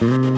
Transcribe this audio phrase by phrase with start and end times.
[0.00, 0.37] Thank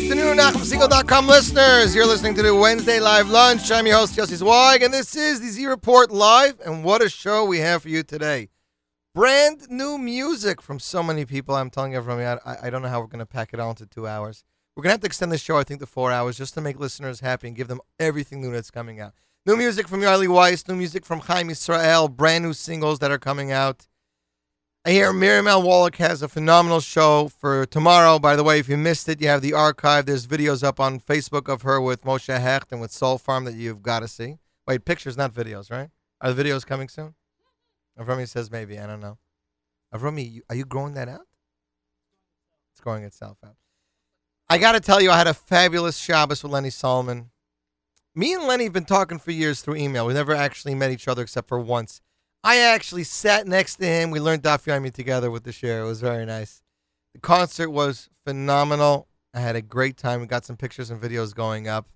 [0.00, 1.94] Afternoon, NachumSegal.com listeners.
[1.94, 3.70] You're listening to the Wednesday Live Lunch.
[3.70, 6.58] I'm your host, Yossi Zweig, and this is the Z Report Live.
[6.64, 8.48] And what a show we have for you today.
[9.14, 11.54] Brand new music from so many people.
[11.54, 13.84] I'm telling everyone, I, I don't know how we're going to pack it all into
[13.84, 14.42] two hours.
[14.74, 16.78] We're gonna have to extend the show, I think, to four hours just to make
[16.78, 19.12] listeners happy and give them everything new that's coming out.
[19.44, 23.18] New music from Yali Weiss, new music from Chaim Israel, brand new singles that are
[23.18, 23.86] coming out.
[24.82, 25.60] I hear Miriam L.
[25.62, 28.18] Wallach has a phenomenal show for tomorrow.
[28.18, 30.06] By the way, if you missed it, you have the archive.
[30.06, 33.52] There's videos up on Facebook of her with Moshe Hecht and with Soul Farm that
[33.52, 34.38] you've got to see.
[34.66, 35.90] Wait, pictures, not videos, right?
[36.22, 37.14] Are the videos coming soon?
[37.98, 38.78] Avrami says maybe.
[38.78, 39.18] I don't know.
[39.94, 41.26] Avrami, are you growing that out?
[42.72, 43.56] It's growing itself out.
[44.48, 47.32] I got to tell you, I had a fabulous Shabbos with Lenny Solomon.
[48.14, 50.06] Me and Lenny have been talking for years through email.
[50.06, 52.00] We never actually met each other except for once.
[52.42, 54.10] I actually sat next to him.
[54.10, 55.82] We learned Daf Yomi together with the share.
[55.82, 56.62] It was very nice.
[57.12, 59.08] The concert was phenomenal.
[59.34, 60.20] I had a great time.
[60.20, 61.88] We got some pictures and videos going up.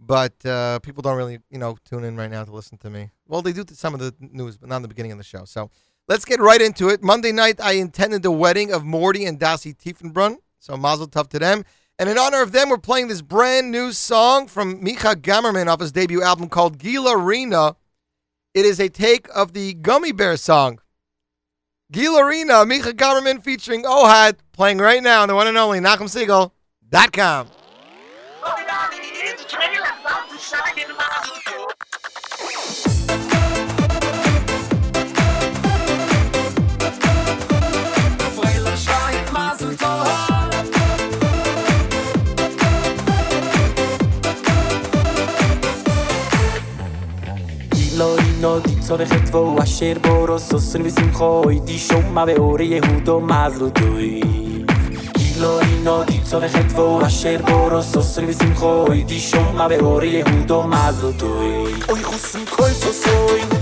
[0.00, 3.10] But uh, people don't really, you know, tune in right now to listen to me.
[3.26, 5.44] Well, they do some of the news, but not in the beginning of the show.
[5.44, 5.70] So
[6.08, 7.02] let's get right into it.
[7.02, 10.36] Monday night, I attended the wedding of Morty and Dasi Tiefenbrunn.
[10.58, 11.64] So mazel tov to them.
[11.98, 15.80] And in honor of them, we're playing this brand new song from Micha Gamerman off
[15.80, 17.76] his debut album called Gila Rina.
[18.56, 20.78] It is a take of the Gummy Bear song.
[21.92, 27.48] Gila Rina, Micha Gamerman featuring Ohad, playing right now on the one and only NachumSegal.com.
[32.98, 33.05] לא
[48.40, 51.60] نادی سال خطوه و شیر بارا ساس نویسیم خواهی.
[51.60, 54.20] دی شما به اوره یهودا مزر دوی.
[55.18, 59.02] گیلایی نادی سال خطوه و شیر بارا ساس نویسیم خواهی.
[59.02, 61.66] دی شما به اوره یهودا مزر دوی.
[61.88, 62.00] اوی
[62.56, 63.55] کل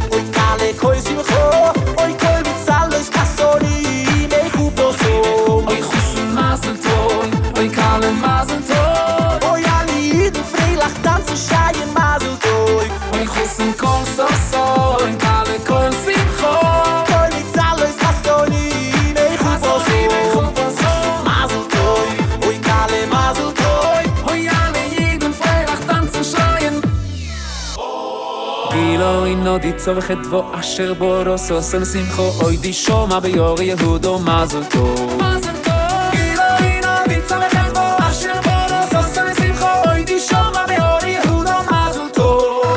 [29.58, 35.22] די צורכת דבו אשר בו רוסו סל שמחו אוי די שומע ביור יהודו מזל טוב.
[35.22, 35.74] מזל טוב.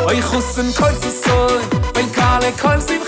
[0.04, 1.62] אוי חוסן כל סיסוי,
[1.96, 3.07] בין קהל לכל שמחה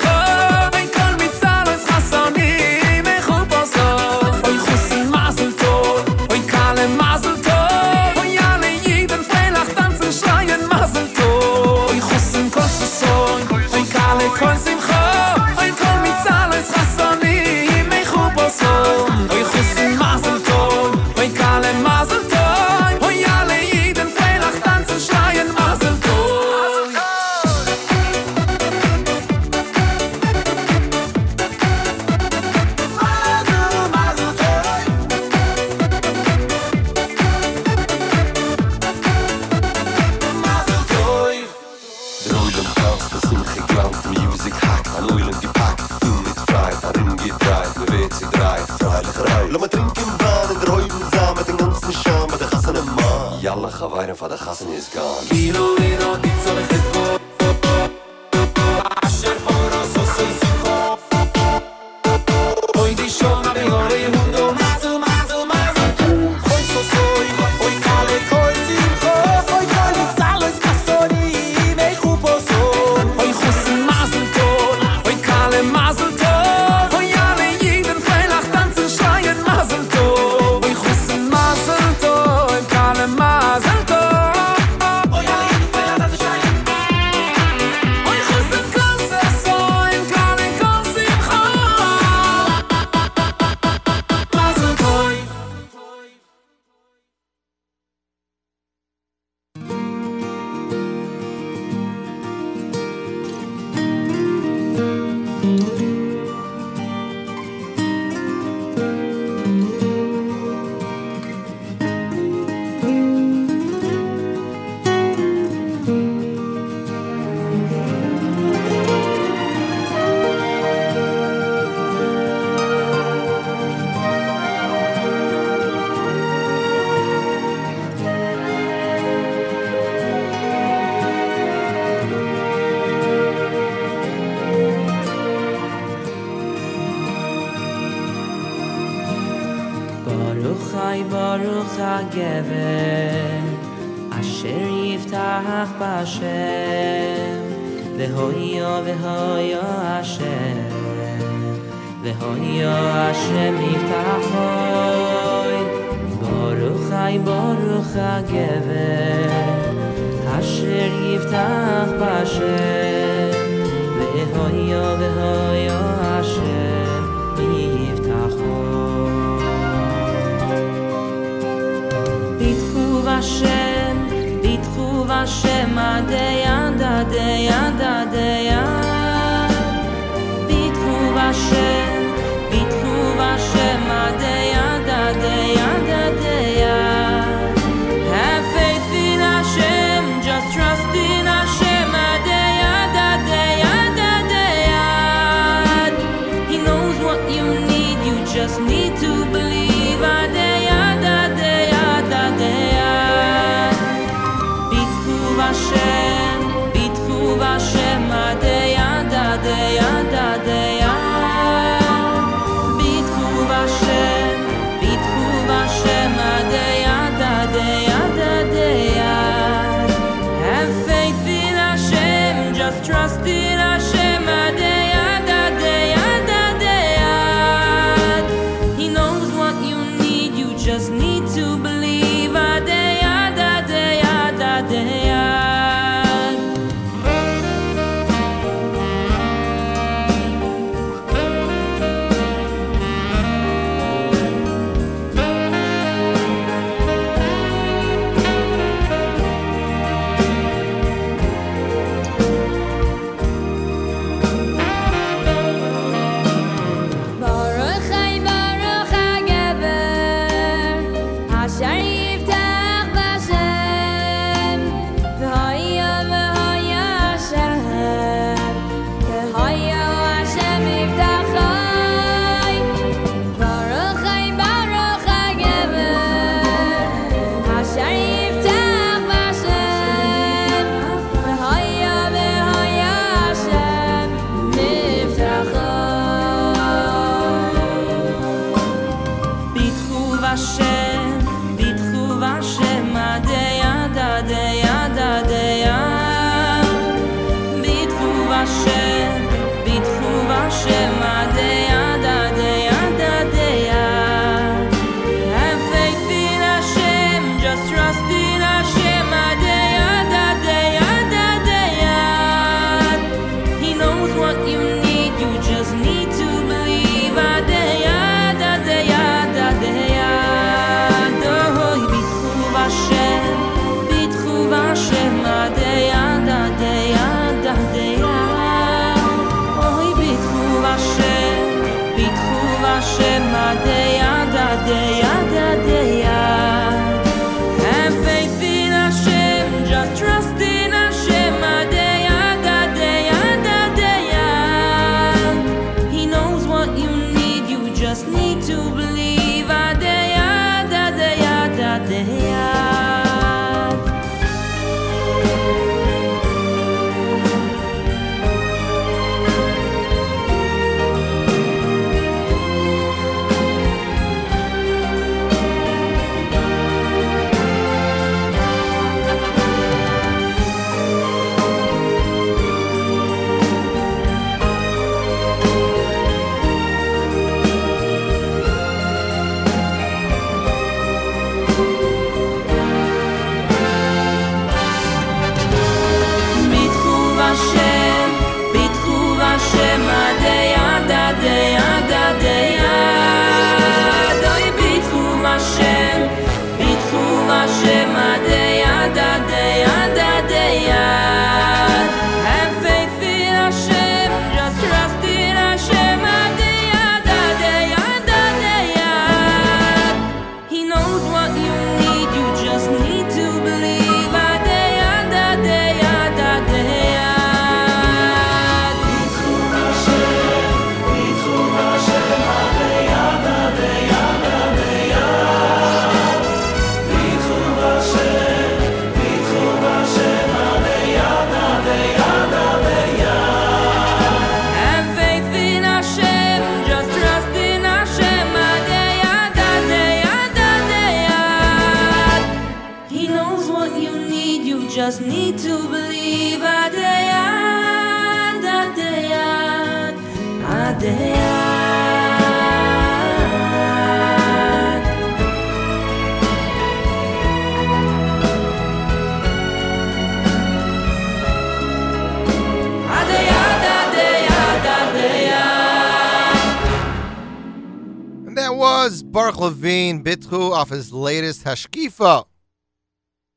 [468.60, 472.26] was Baruch Levine Bitchu off his latest Hashkifa.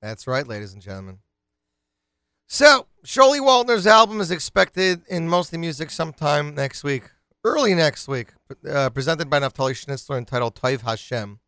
[0.00, 1.18] That's right, ladies and gentlemen.
[2.48, 7.04] So, Shirley Waldner's album is expected in Mostly Music sometime next week,
[7.44, 8.30] early next week,
[8.68, 11.38] uh, presented by Naftali Schnitzler entitled Toiv Hashem.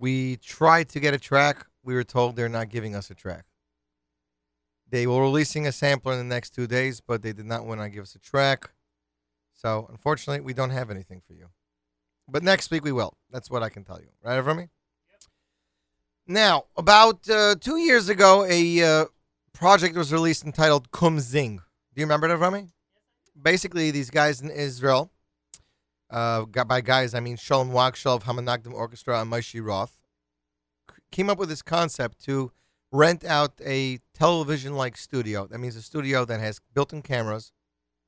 [0.00, 1.64] We tried to get a track.
[1.84, 3.44] We were told they're not giving us a track.
[4.90, 7.80] They were releasing a sampler in the next two days, but they did not want
[7.82, 8.72] to give us a track.
[9.52, 11.50] So, unfortunately, we don't have anything for you.
[12.28, 13.16] But next week we will.
[13.30, 14.08] That's what I can tell you.
[14.22, 14.68] Right, Remy?
[16.26, 19.04] Now, about uh, two years ago, a uh,
[19.52, 21.58] project was released entitled Kum Zing.
[21.94, 22.66] Do you remember that, Remy?
[23.40, 25.12] Basically, these guys in Israel,
[26.10, 29.98] uh, by guys I mean Shalom Wagshal of Hamanagdim Orchestra and Moshe Roth,
[31.12, 32.50] came up with this concept to
[32.90, 35.46] rent out a television-like studio.
[35.46, 37.52] That means a studio that has built-in cameras,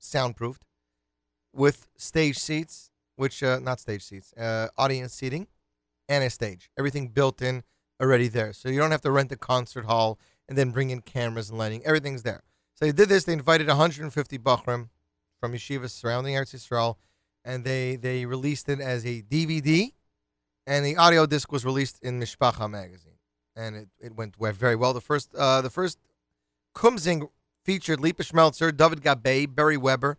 [0.01, 0.63] soundproofed,
[1.53, 5.47] with stage seats, which uh, not stage seats, uh, audience seating,
[6.09, 6.71] and a stage.
[6.79, 7.65] Everything built in
[8.01, 11.01] already there, so you don't have to rent a concert hall and then bring in
[11.01, 11.85] cameras and lighting.
[11.85, 12.43] Everything's there.
[12.75, 13.25] So they did this.
[13.25, 14.89] They invited 150 bachrim
[15.41, 16.97] from yeshivas surrounding Eretz Yisrael,
[17.45, 19.93] and they they released it as a DVD,
[20.67, 23.19] and the audio disc was released in Mishpacha magazine,
[23.57, 24.95] and it, it went very well.
[24.95, 25.99] The first uh, the first
[26.75, 27.29] Kumzing
[27.65, 30.17] featured Lipa Schmeltzer, David Gabay, Barry Weber,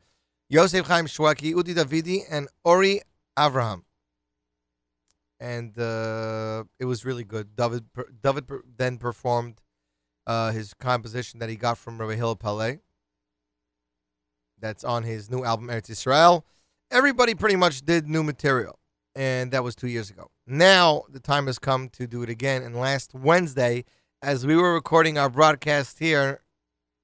[0.49, 3.01] Yosef Chaim Shweki, Udi Davidi, and Ori
[3.37, 3.83] Avraham.
[5.39, 7.55] And uh, it was really good.
[7.55, 7.85] David
[8.21, 8.45] David
[8.77, 9.61] then performed
[10.27, 12.79] uh, his composition that he got from Rabbi Hillel Palais.
[14.59, 16.43] That's on his new album Eretz Yisrael.
[16.91, 18.79] Everybody pretty much did new material,
[19.15, 20.29] and that was two years ago.
[20.45, 22.63] Now the time has come to do it again.
[22.63, 23.85] And last Wednesday,
[24.21, 26.41] as we were recording our broadcast here,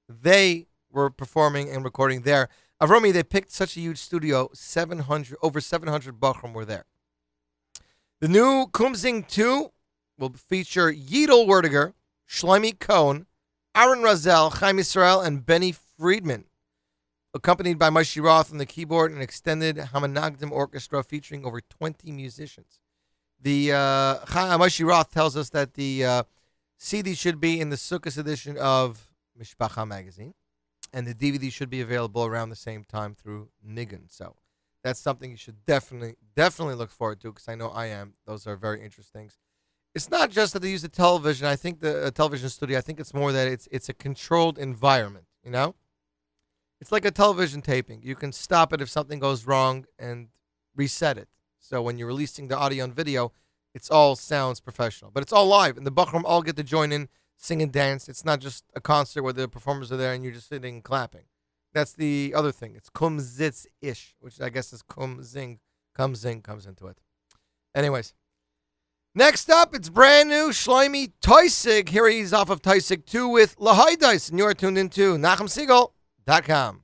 [0.08, 2.48] they were performing and recording there.
[2.80, 6.84] Avromi, they picked such a huge studio, 700, over 700 Bachram were there.
[8.20, 9.70] The new Kumzing 2
[10.18, 11.94] will feature Yidel Werdiger,
[12.28, 13.26] Shlomi Cohn,
[13.74, 16.44] Aaron Razel, Chaim Israel, and Benny Friedman,
[17.34, 22.80] accompanied by Moshe Roth on the keyboard and extended Hamanagdim Orchestra featuring over 20 musicians.
[23.40, 26.22] The uh, Moshe Roth tells us that the uh,
[26.78, 29.08] CD should be in the Sukkot edition of
[29.38, 30.34] Mishpacha magazine,
[30.92, 34.04] and the DVD should be available around the same time through Nigun.
[34.08, 34.36] So
[34.82, 38.14] that's something you should definitely, definitely look forward to because I know I am.
[38.26, 39.22] Those are very interesting.
[39.22, 39.38] things.
[39.94, 41.46] It's not just that they use the television.
[41.46, 42.76] I think the television studio.
[42.78, 45.24] I think it's more that it's it's a controlled environment.
[45.42, 45.74] You know,
[46.80, 48.02] it's like a television taping.
[48.02, 50.28] You can stop it if something goes wrong and
[50.74, 51.28] reset it.
[51.58, 53.32] So when you're releasing the audio and video,
[53.74, 56.92] it's all sounds professional, but it's all live, and the Bachram all get to join
[56.92, 58.08] in, sing and dance.
[58.08, 61.24] It's not just a concert where the performers are there and you're just sitting clapping.
[61.74, 62.74] That's the other thing.
[62.74, 65.60] It's kum zitz ish, which I guess is kum zing,
[65.94, 66.98] comes into it.
[67.74, 68.14] Anyways,
[69.14, 71.90] next up, it's brand new Shloimi Toysig.
[71.90, 76.82] Here he's off of Toysig 2 with Lahai Dice, and you're tuned into NachumSegal.com.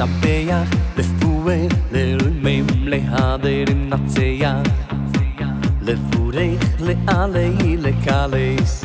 [0.00, 4.70] לשבח, לפואל, לרומם, להדר, לנצח,
[5.82, 8.84] לבורך, לעלי, לקלס.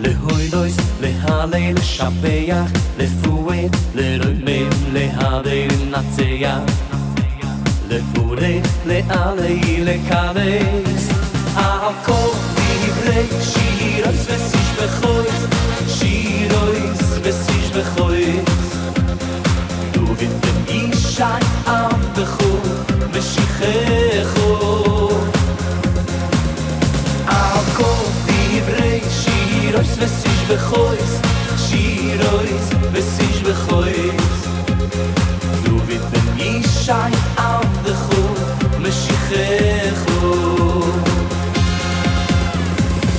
[0.00, 6.72] להוידויס, להלל, לשבח, לפואל, לרומם, להדר, לנצח,
[7.88, 11.08] לבורך, לעלי, לקלס.
[11.56, 13.63] על כל דברי
[30.43, 31.11] vesish bechois,
[31.65, 34.39] shirois vesish bechois.
[35.65, 38.37] Du wird dem Ischai auf der Chur,
[38.83, 40.33] Meshichecho.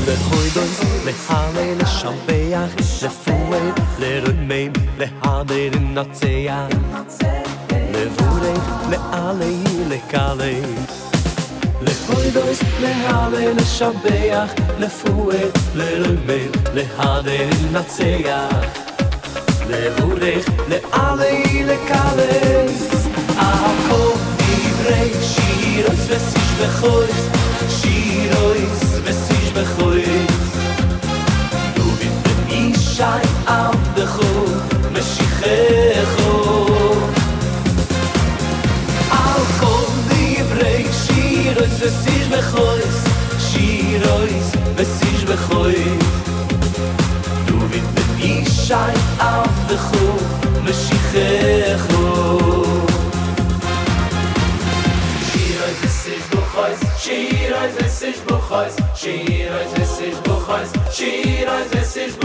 [0.07, 6.69] להוידויס, להלל, לשבח, לפואל, לרומם, להדר, לנצח,
[7.95, 10.84] לבורך, לעלי, לקלס.
[12.32, 18.68] dois להלל לשבח לפואל לרמל להלל נצח
[19.70, 23.08] לבורך לעלי לקלס.
[23.38, 27.30] הכל דברי שירויס וסיש בחויס
[27.70, 30.56] שירויס וסיש בחויס.
[31.76, 34.66] du bist der Ischai am Dechor,
[41.66, 42.98] bechoiz, es ich bechoiz,
[43.40, 44.48] schier ois,
[44.78, 46.06] es ich bechoiz.
[47.48, 50.24] Du wit mit Ischai auf de Chuf,
[50.64, 52.66] me schiche Chuf.
[55.26, 60.70] Schier ois, es ich bechoiz, schier ois, es ich bechoiz, schier ois, es ich bechoiz,
[60.92, 62.20] schier ois, es ich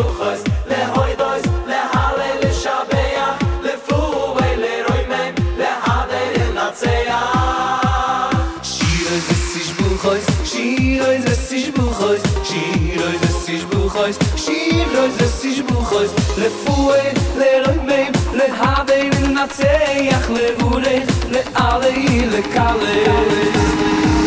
[15.90, 17.02] kreuz le fue
[17.36, 18.02] le me
[18.38, 20.96] le habe in na tsay akh le vule
[21.32, 21.94] le ale
[22.32, 24.19] le kale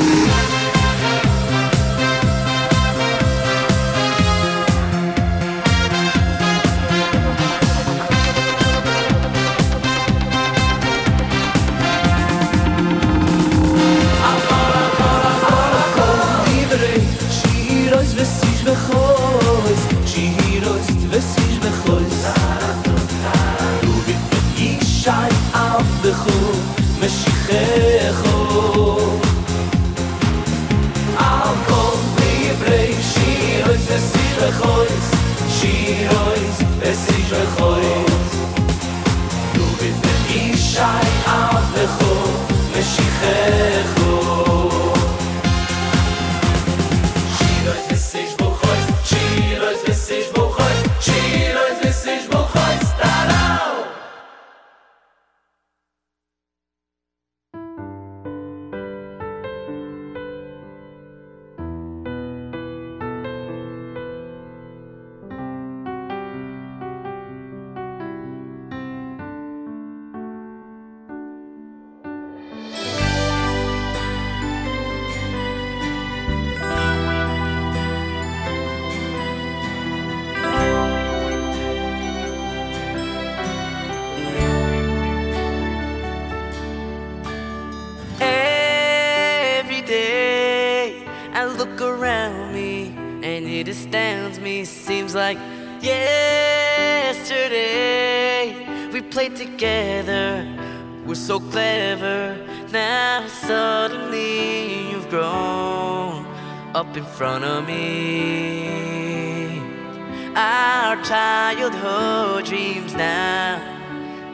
[112.04, 113.62] childhood dreams now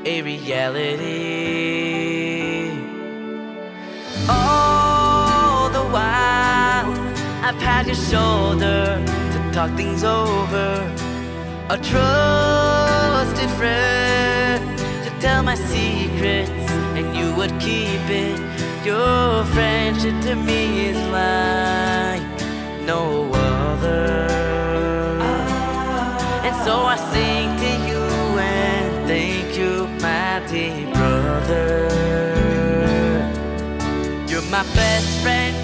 [0.06, 1.10] a reality.
[4.28, 6.92] All the while,
[7.48, 9.04] I've had your shoulder
[9.34, 10.70] to talk things over.
[11.70, 14.62] A trusted friend
[15.06, 18.40] to tell my secrets, and you would keep it.
[18.86, 22.24] Your friendship to me is like
[22.86, 24.28] no other.
[26.48, 27.59] And so I sing
[30.50, 31.88] brother.
[34.28, 35.56] You're my best friend,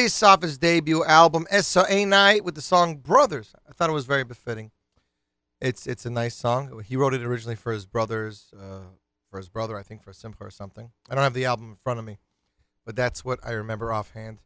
[0.00, 2.06] Weiss off his debut album S.A.
[2.06, 3.52] Night with the song Brothers.
[3.68, 4.70] I thought it was very befitting.
[5.60, 6.82] It's it's a nice song.
[6.86, 8.84] He wrote it originally for his brothers, uh,
[9.30, 10.90] for his brother, I think, for Simcha or something.
[11.10, 12.16] I don't have the album in front of me,
[12.86, 14.40] but that's what I remember offhand.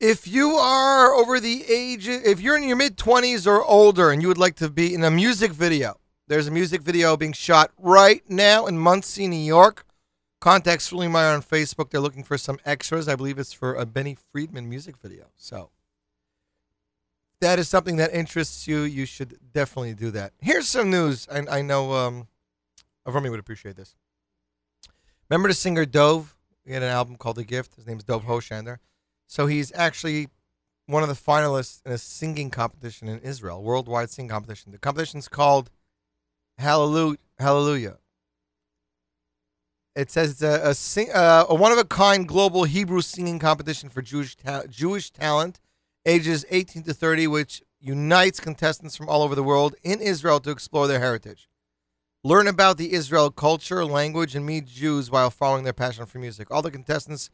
[0.00, 4.22] If you are over the age, if you're in your mid 20s or older and
[4.22, 7.70] you would like to be in a music video, there's a music video being shot
[7.76, 9.85] right now in Monsey, New York.
[10.46, 11.90] Contact Sterling Meyer on Facebook.
[11.90, 13.08] They're looking for some extras.
[13.08, 15.24] I believe it's for a Benny Friedman music video.
[15.36, 15.70] So
[17.40, 18.82] that is something that interests you.
[18.82, 20.34] You should definitely do that.
[20.38, 21.26] Here's some news.
[21.32, 22.28] I, I know um,
[23.08, 23.96] Avrami would appreciate this.
[25.28, 26.36] Remember the singer Dove?
[26.64, 27.74] He had an album called The Gift.
[27.74, 28.76] His name's Dove Hoshander.
[29.26, 30.28] So he's actually
[30.86, 34.70] one of the finalists in a singing competition in Israel, worldwide singing competition.
[34.70, 35.72] The competition's called.
[36.56, 37.98] Hallelujah.
[39.96, 43.38] It says it's a, a, sing, uh, a one of a kind global Hebrew singing
[43.38, 45.58] competition for Jewish ta- Jewish talent,
[46.04, 50.50] ages 18 to 30, which unites contestants from all over the world in Israel to
[50.50, 51.48] explore their heritage,
[52.22, 56.50] learn about the Israel culture, language, and meet Jews while following their passion for music.
[56.50, 57.30] All the contestants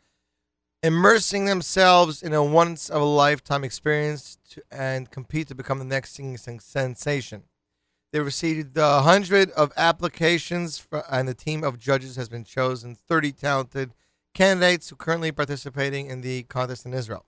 [0.85, 5.85] immersing themselves in a once of a lifetime experience to, and compete to become the
[5.85, 7.43] next singing sensation.
[8.13, 12.95] They received a hundred of applications, for, and the team of judges has been chosen.
[12.95, 13.95] Thirty talented
[14.35, 17.25] candidates who are currently participating in the contest in Israel.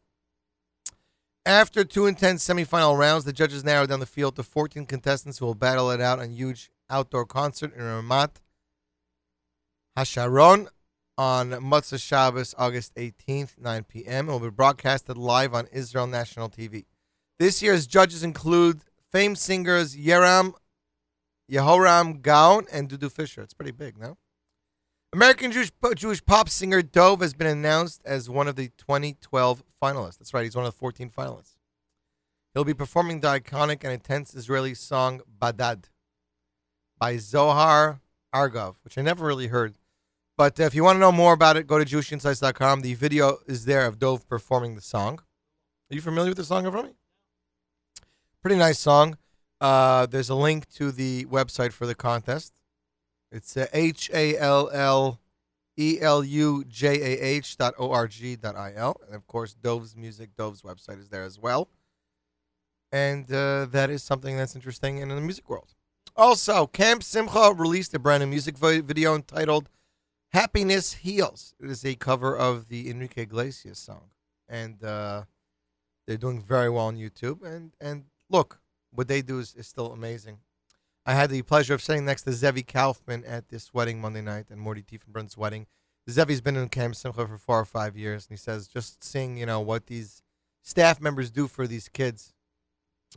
[1.47, 5.47] After two intense semifinal rounds, the judges narrowed down the field to 14 contestants who
[5.47, 8.37] will battle it out on a huge outdoor concert in Ramat
[9.97, 10.69] Hasharon
[11.17, 14.29] on Motzei Shabbos, August 18th, 9 p.m.
[14.29, 16.87] It will be broadcasted live on Israel National TV.
[17.39, 18.81] This year's judges include
[19.13, 20.55] famed singers Yeram,
[21.51, 23.43] Yehoram Gaon, and Dudu Fisher.
[23.43, 24.17] It's pretty big, no?
[25.13, 30.19] American Jewish, Jewish pop singer Dove has been announced as one of the 2012 finalists.
[30.19, 31.57] That's right, he's one of the 14 finalists.
[32.53, 35.85] He'll be performing the iconic and intense Israeli song Badad.
[36.99, 38.01] by Zohar
[38.35, 39.77] Argov, which I never really heard.
[40.37, 42.81] But if you want to know more about it, go to JewishInsights.com.
[42.81, 45.21] The video is there of Dove performing the song.
[45.91, 46.95] Are you familiar with the song, Avrami?
[48.41, 49.17] Pretty nice song.
[49.61, 52.53] Uh, there's a link to the website for the contest.
[53.33, 55.21] It's uh, H A L L
[55.77, 59.01] E L U J A H dot O R G dot I L.
[59.07, 61.69] And of course, Dove's music, Dove's website is there as well.
[62.93, 65.75] And uh, that is something that's interesting in the music world.
[66.15, 69.69] Also, Camp Simcha released a brand new music video entitled
[70.33, 71.55] Happiness Heals.
[71.61, 74.11] It is a cover of the Enrique Iglesias song.
[74.49, 75.25] And uh,
[76.07, 77.43] they're doing very well on YouTube.
[77.43, 78.61] And, and look,
[78.95, 80.39] what they do is, is still amazing.
[81.07, 84.47] I had the pleasure of sitting next to Zevi Kaufman at this wedding Monday night
[84.51, 85.67] and Morty Tiefenbrun's wedding.
[86.09, 89.37] Zevi's been in Camp Simcha for four or five years, and he says just seeing,
[89.37, 90.23] you know, what these
[90.63, 92.33] staff members do for these kids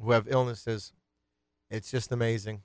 [0.01, 0.93] who have illnesses,
[1.69, 2.61] it's just amazing.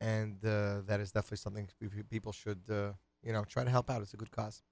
[0.00, 3.70] And uh, that is definitely something pe- pe- people should, uh, you know, try to
[3.70, 4.00] help out.
[4.02, 4.62] It's a good cause.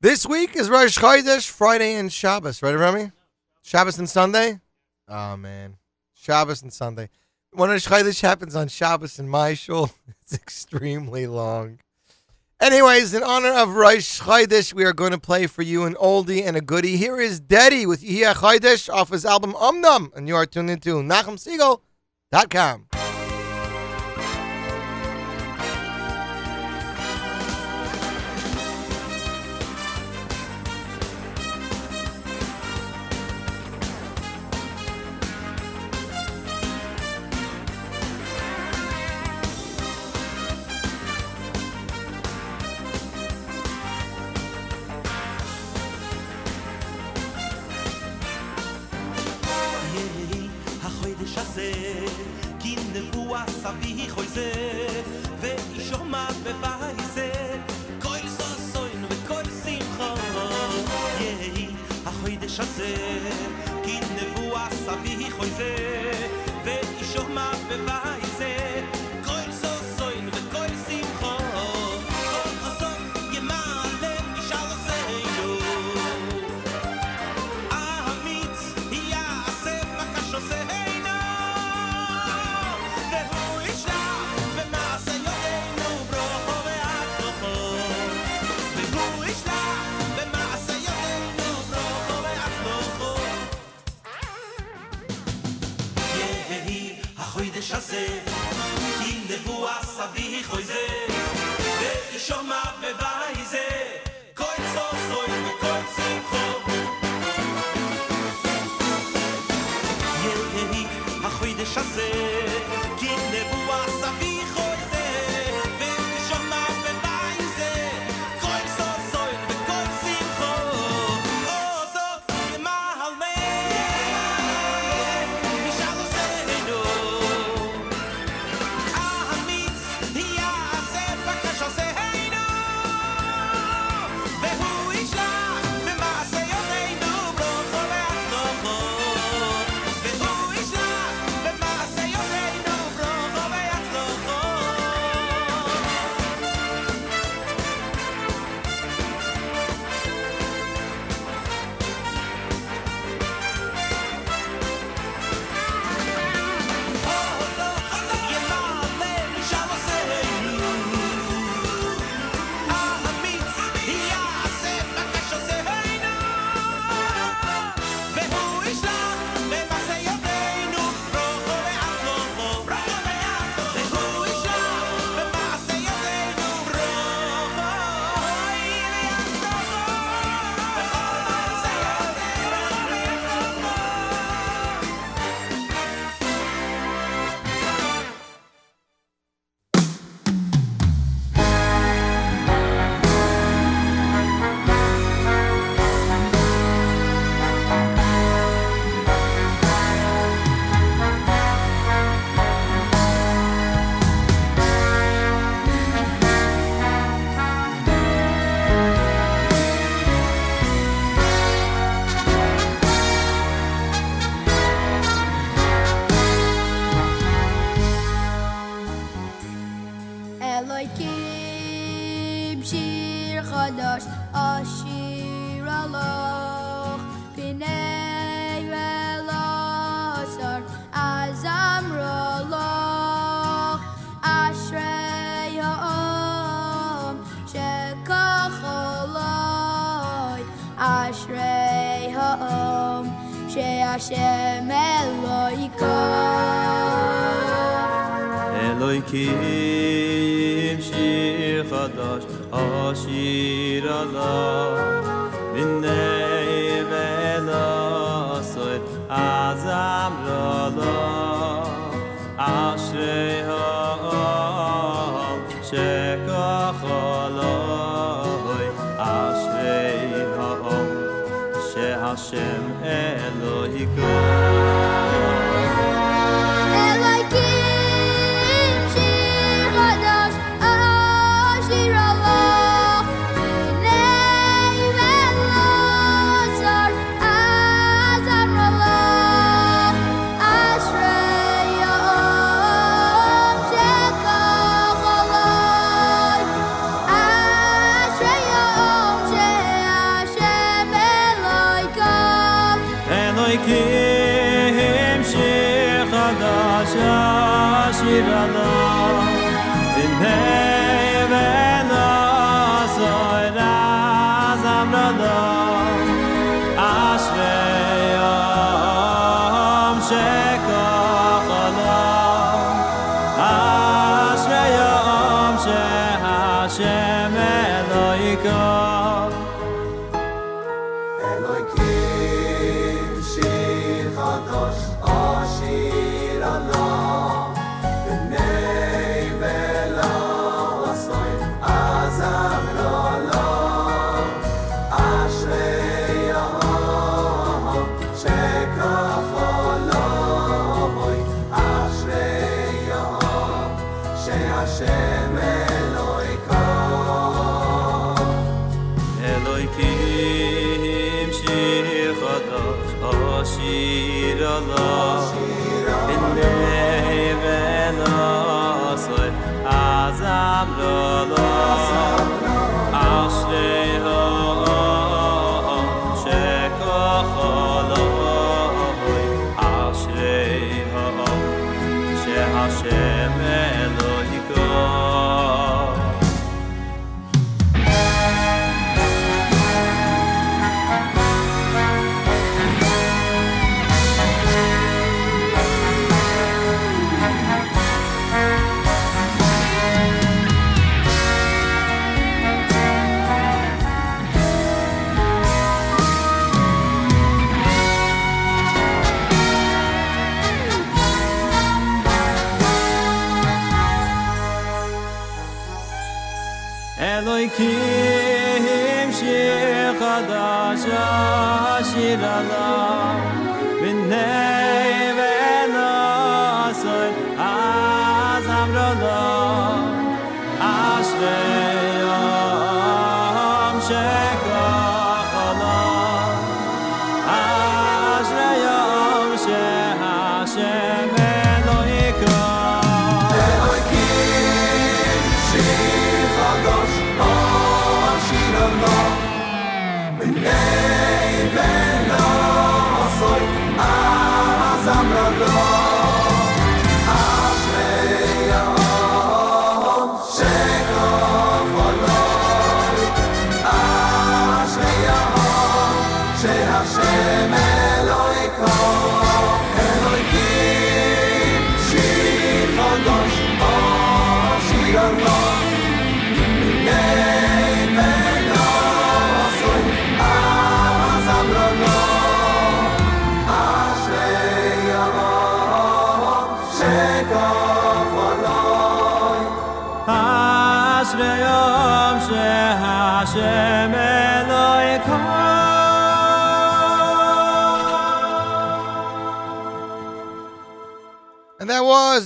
[0.00, 3.10] This week is Rosh Chodesh, Friday and Shabbos, right, Remy?
[3.62, 4.60] Shabbos and Sunday?
[5.08, 5.76] Oh, man.
[6.20, 7.08] Shabbos and Sunday.
[7.52, 9.90] When Rosh Chodesh happens on Shabbos in my shul,
[10.22, 11.78] it's extremely long.
[12.60, 16.44] Anyways, in honor of Rosh Chodesh, we are going to play for you an oldie
[16.44, 16.96] and a goodie.
[16.96, 20.96] Here is Daddy with Yehia Chodesh off his album Umnum, and you are tuned into
[20.96, 22.87] NachumSegal.com.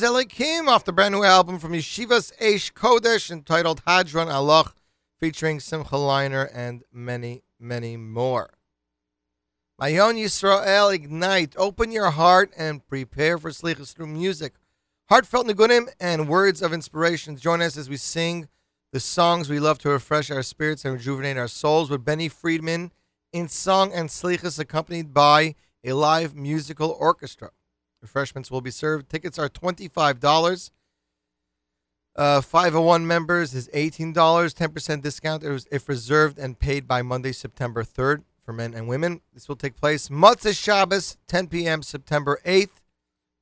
[0.03, 4.73] is off the brand new album from Yeshivas Eish Kodesh entitled Hadran Alach,
[5.21, 8.51] featuring Simcha Leiner and many, many more.
[9.81, 14.55] Mayon Yisrael Ignite, open your heart and prepare for Slichas through music,
[15.09, 17.37] heartfelt nigunim, and words of inspiration.
[17.37, 18.49] Join us as we sing
[18.93, 22.91] the songs we love to refresh our spirits and rejuvenate our souls with Benny Friedman
[23.33, 27.53] in song and Slichas, accompanied by a live musical orchestra.
[28.03, 29.09] Refreshments will be served.
[29.09, 30.71] Tickets are $25.
[32.15, 38.25] Uh, 501 members is $18, 10% discount if reserved and paid by Monday, September 3rd
[38.45, 39.23] for men and women.
[39.33, 42.83] This will take place Motzei Shabbos, 10 p.m., September 8th,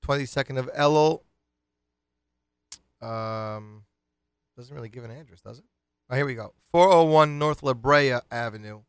[0.06, 1.22] 22nd of Elul.
[3.02, 3.84] Um,
[4.56, 5.64] doesn't really give an address, does it?
[6.08, 6.52] Oh, here we go.
[6.70, 8.82] 401 North La Brea Avenue.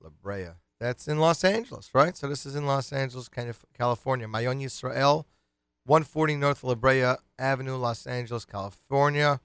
[0.00, 0.50] La Brea.
[0.80, 2.16] That's in Los Angeles, right?
[2.16, 4.26] So this is in Los Angeles, California.
[4.28, 5.24] Mayon Yisrael,
[5.86, 9.40] 140 North La Brea Avenue, Los Angeles, California.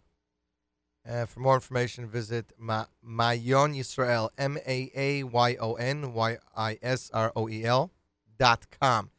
[1.10, 6.38] Uh, for more information, visit Ma- Mayon Yisrael, M A A Y O N Y
[6.56, 7.92] I S R O E L
[8.38, 9.10] dot com.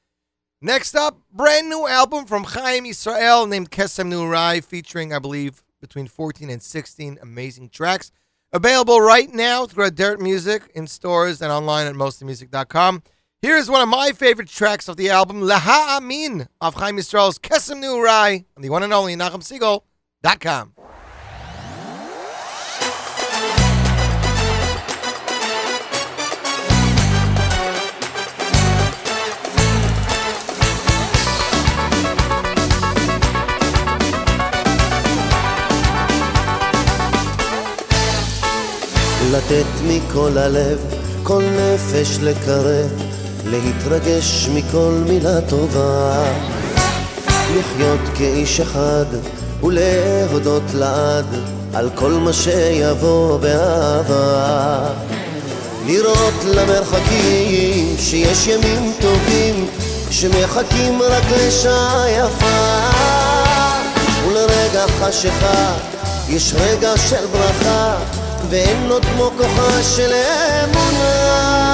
[0.62, 6.06] Next up, brand new album from Chaim Yisrael named Kesem Nurai, featuring, I believe, between
[6.06, 8.10] 14 and 16 amazing tracks.
[8.55, 13.02] Available right now through Dirt Music in stores and online at mostlymusic.com.
[13.42, 17.36] Here is one of my favorite tracks of the album, Laha Amin, of Chaim Yisrael's
[17.36, 20.74] Kesem Nurai, on the one and only NachumSegal.com.
[39.37, 40.78] לתת מכל הלב,
[41.22, 42.91] כל נפש לקרב,
[43.47, 46.24] להתרגש מכל מילה טובה.
[47.57, 49.05] לחיות כאיש אחד
[49.62, 51.26] ולהודות לעד
[51.74, 54.89] על כל מה שיבוא באהבה.
[55.87, 59.66] לראות למרחקים שיש ימים טובים
[60.11, 62.91] שמחכים רק לשעה יפה
[64.28, 65.74] ולרגע חשיכה
[66.28, 67.97] יש רגע של ברכה
[68.51, 70.12] ואין עוד כמו כוחה של
[70.64, 71.74] אמונה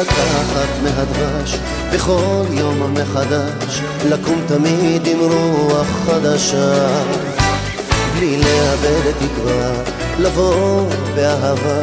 [0.00, 1.58] לקחת מהדבש
[1.92, 7.02] בכל יום מחדש לקום תמיד עם רוח חדשה.
[8.14, 9.70] בלי לאבד את תקווה
[10.18, 11.80] לבוא באהבה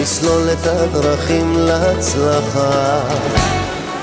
[0.00, 3.00] לסלול את הדרכים להצלחה.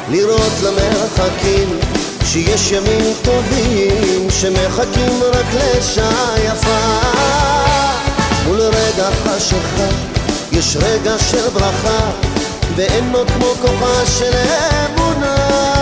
[0.10, 1.80] לראות למרחקים
[2.26, 7.00] שיש ימים טובים שמחכים רק לשעה יפה.
[8.48, 9.90] מול רגע חשיכה
[10.52, 12.29] יש רגע של ברכה
[12.80, 14.32] ואין עוד כמו כוחה של
[14.86, 15.79] אמונה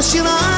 [0.00, 0.55] 醒来。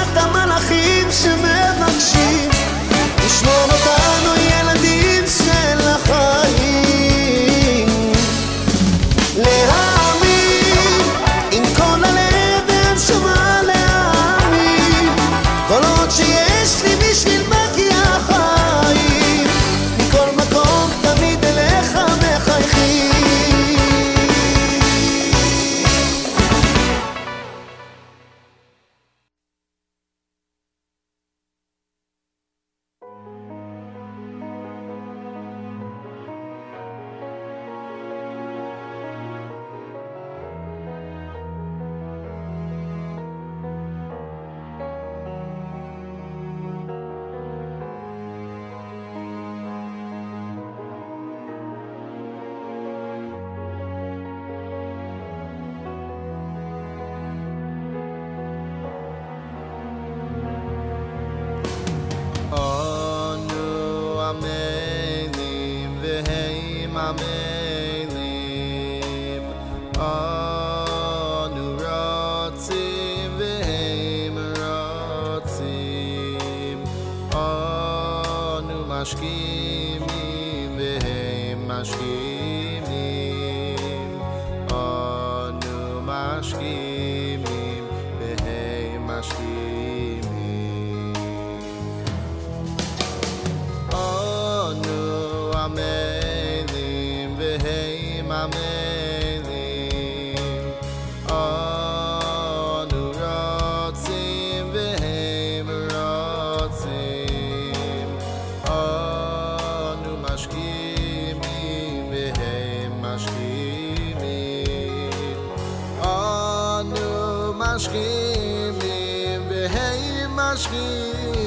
[120.88, 121.37] you.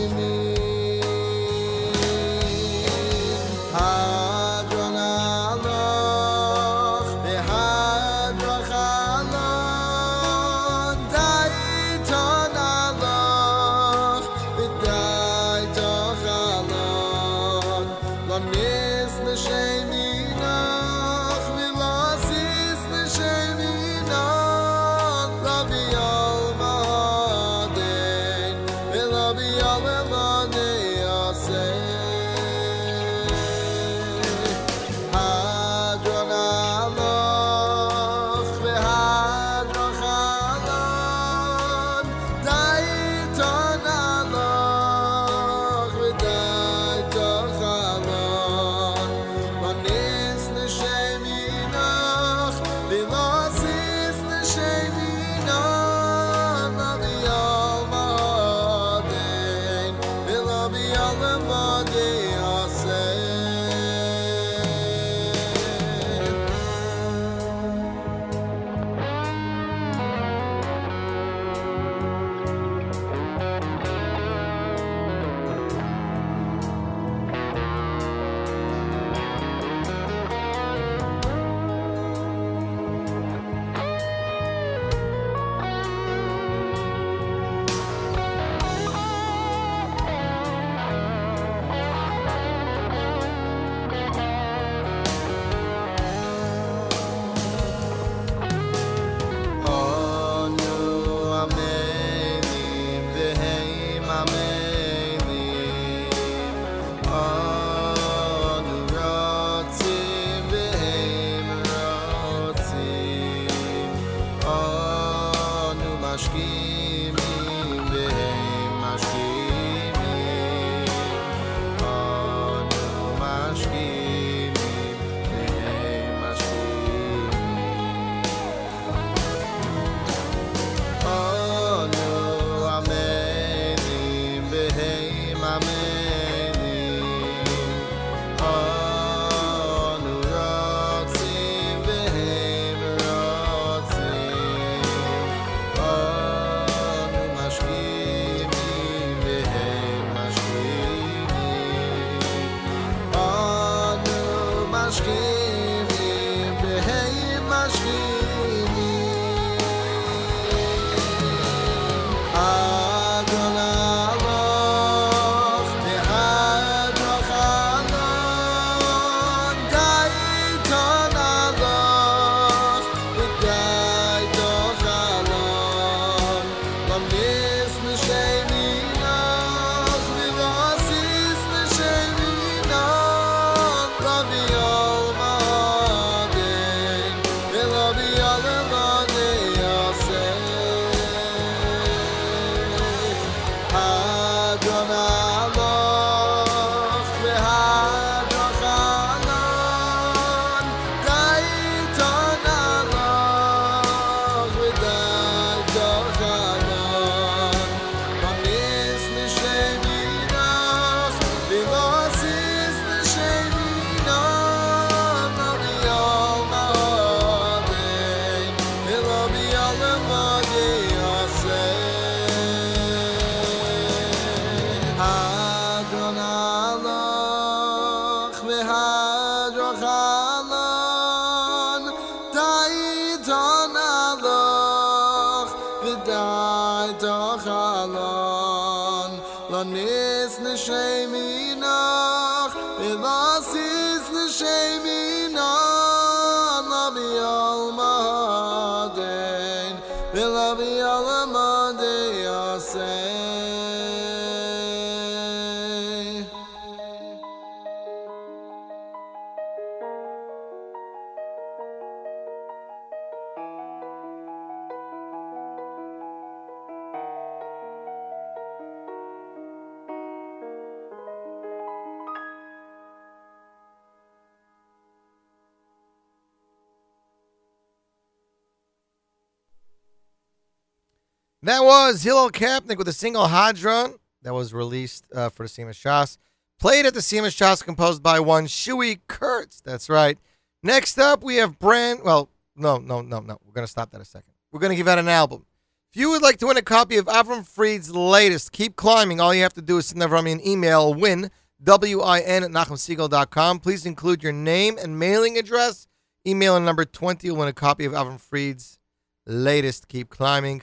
[281.52, 285.68] That was Hillel Kapnick with a single Hadran that was released uh, for the Siyum
[285.68, 286.18] HaShas.
[286.58, 289.60] Played at the Siyum HaShas, composed by one Shuey Kurtz.
[289.60, 290.18] That's right.
[290.64, 292.04] Next up, we have brand.
[292.06, 293.38] Well, no, no, no, no.
[293.46, 294.32] We're going to stop that a second.
[294.54, 295.46] We're going to give out an album.
[295.92, 299.34] If you would like to win a copy of Avram Fried's latest, Keep Climbing, all
[299.34, 301.32] you have to do is send me an email, win,
[301.62, 303.60] W-I-N at NachumSegal.com.
[303.60, 305.86] Please include your name and mailing address.
[306.26, 308.80] Email number 20 will win a copy of Avram Fried's
[309.26, 310.62] latest, Keep Climbing.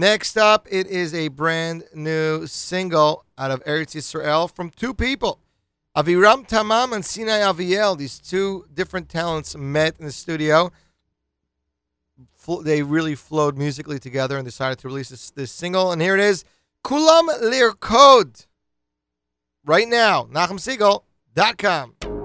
[0.00, 5.40] Next up, it is a brand new single out of Eretz Yisrael from two people.
[5.94, 10.72] Aviram Tamam and Sinai Aviel, these two different talents met in the studio.
[12.62, 15.92] They really flowed musically together and decided to release this, this single.
[15.92, 16.46] And here it is
[16.82, 18.46] Kulam Lirkod.
[19.66, 22.19] Right now, NachumSegal.com.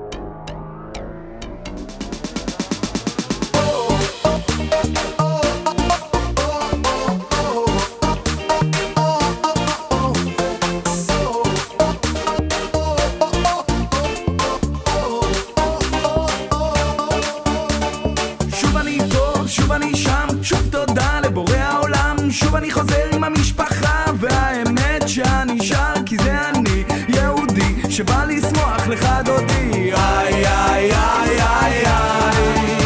[22.58, 29.92] אני חוזר עם המשפחה והאמת שאני שר כי זה אני יהודי שבא לשמוח לך דודי
[29.94, 32.78] איי איי איי איי איי.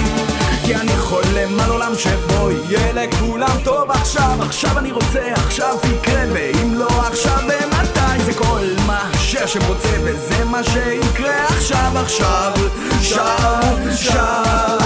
[0.65, 4.37] כי אני חולם על עולם שבו יהיה לכולם טוב עכשיו.
[4.39, 8.23] עכשיו אני רוצה, עכשיו זה יקרה ואם לא עכשיו ומתי?
[8.25, 12.51] זה כל מה שהשם רוצה וזה מה שיקרה עכשיו עכשיו.
[12.99, 14.78] עכשיו עכשיו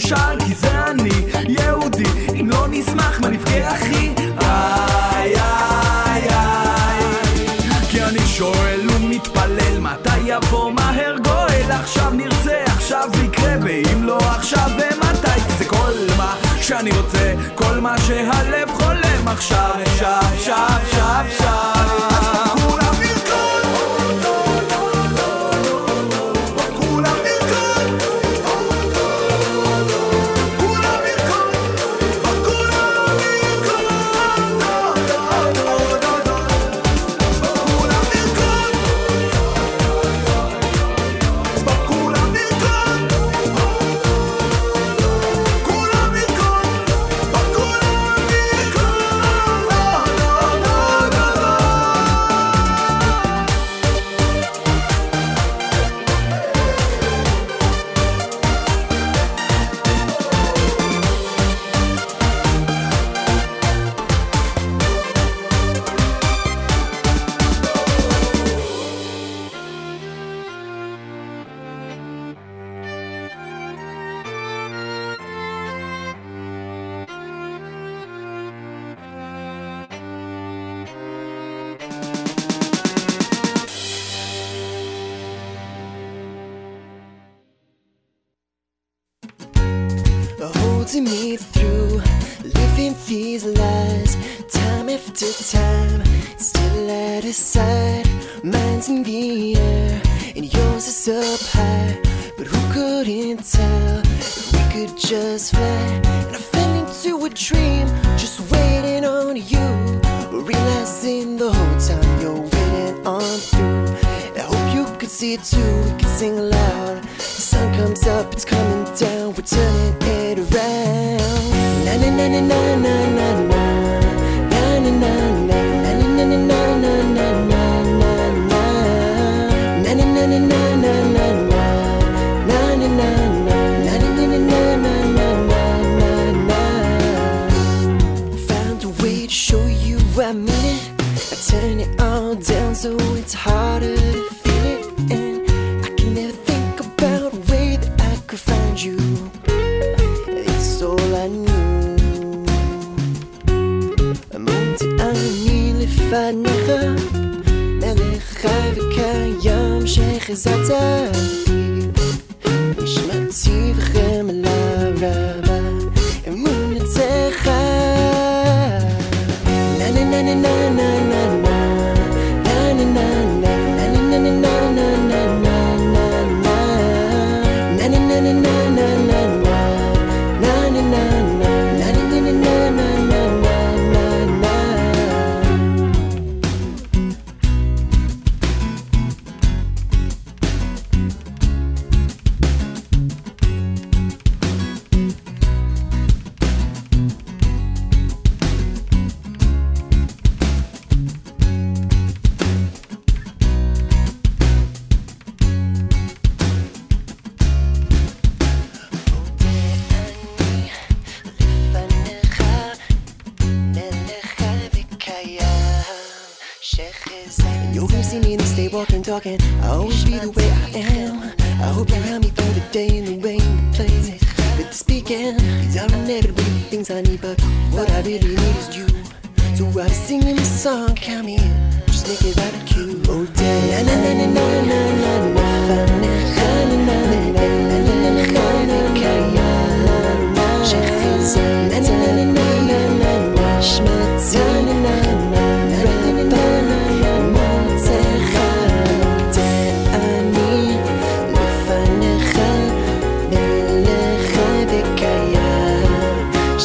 [0.00, 1.10] מאושר כי זה אני
[1.48, 2.04] יהודי
[2.40, 4.12] אם לא נשמח מה נבכה אחי?
[4.40, 7.02] איי איי איי.
[7.90, 11.70] כי אני שואל ומתפלל מתי יבוא מהר גואל?
[11.70, 15.40] עכשיו נרצה עכשיו יקרה ואם לא עכשיו ומתי?
[15.58, 19.28] זה כל מה שאני רוצה כל מה שהלב חולם.
[19.28, 20.99] עכשיו עכשיו עכשיו עכשיו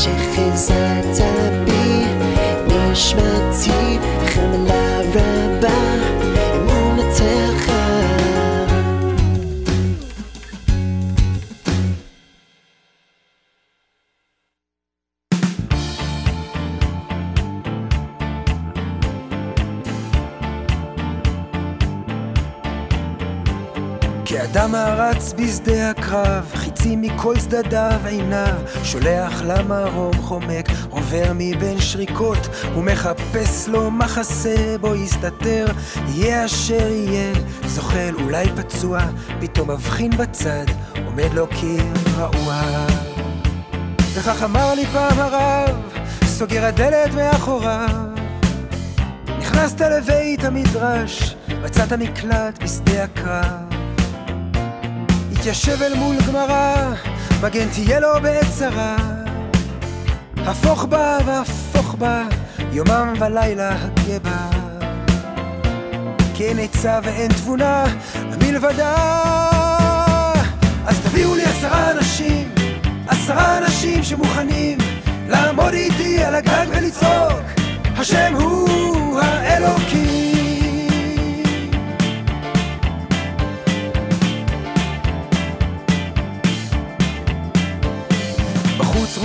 [0.05, 1.17] שחזרת
[1.67, 2.05] בי
[2.67, 3.94] נשמתי
[25.66, 34.76] בשדה הקרב, חיצי מכל צדדיו עיניו, שולח למרום חומק, עובר מבין שריקות, ומחפש לו מחסה
[34.82, 35.66] בו יסתתר,
[36.08, 37.34] יהיה אשר יהיה,
[37.66, 39.00] זוחל אולי פצוע,
[39.40, 40.66] פתאום מבחין בצד,
[41.06, 41.84] עומד לו קיר
[42.18, 42.62] רעוע.
[44.14, 45.76] וכך אמר לי פעם הרב,
[46.26, 48.06] סוגר הדלת מאחוריו.
[49.40, 53.65] נכנסת לבית המדרש, מצאת מקלט בשדה הקרב.
[55.46, 56.94] התיישב אל מול גמרא,
[57.42, 58.96] מגן תהיה לו בעת צרה.
[60.38, 62.24] הפוך בה והפוך בה,
[62.72, 64.50] יומם ולילה הגה בה.
[66.34, 67.84] כי אין עצה ואין תבונה,
[68.42, 68.96] מלבדה.
[70.86, 72.50] אז תביאו לי עשרה אנשים,
[73.08, 74.78] עשרה אנשים שמוכנים
[75.28, 77.42] לעמוד איתי על הגג ולצעוק,
[77.98, 80.35] השם הוא האלוקים.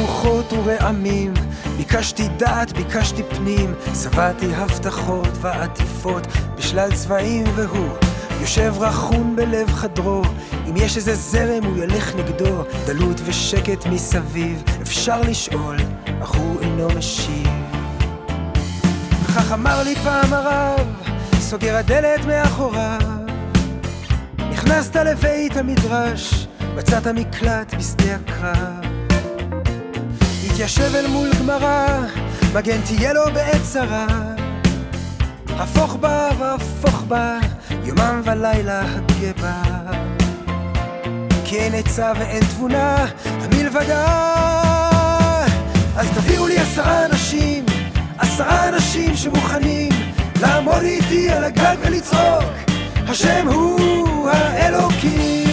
[0.00, 1.34] רוחות ורעמים,
[1.76, 6.26] ביקשתי דעת, ביקשתי פנים, שבעתי הבטחות ועטיפות
[6.56, 7.88] בשלל צבעים והוא
[8.40, 10.22] יושב רכון בלב חדרו,
[10.68, 15.76] אם יש איזה זרם הוא ילך נגדו, דלות ושקט מסביב, אפשר לשאול,
[16.22, 17.48] אך הוא אינו משיב.
[19.36, 20.86] כך אמר לי פעם הרב,
[21.40, 23.00] סוגר הדלת מאחוריו.
[24.50, 28.79] נכנסת לבית המדרש, מצאת מקלט בשדה הקרב.
[30.60, 31.86] התיישב אל מול גמרא,
[32.54, 34.06] מגן תהיה לו בעת צרה.
[35.48, 37.38] הפוך בה והפוך בה,
[37.84, 39.62] יומם ולילה הגה בה.
[41.44, 44.04] כי אין עצה ואין תבונה, המלבדה.
[45.96, 47.64] אז תביאו לי עשרה אנשים,
[48.18, 49.92] עשרה אנשים שמוכנים
[50.40, 52.44] לעמוד איתי על הגג ולצעוק,
[53.08, 55.49] השם הוא האלוקים.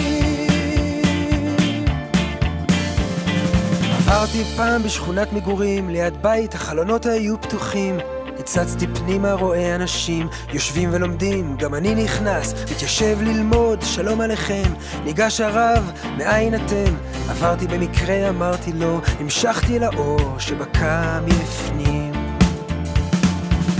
[4.10, 7.98] עברתי פעם בשכונת מגורים, ליד בית החלונות היו פתוחים.
[8.38, 14.62] הצצתי פנימה רואה אנשים, יושבים ולומדים, גם אני נכנס, מתיישב ללמוד, שלום עליכם.
[15.04, 16.94] ניגש הרב, מאין אתם?
[17.28, 22.12] עברתי במקרה, אמרתי לו, המשכתי אל האור שבקע מלפנים.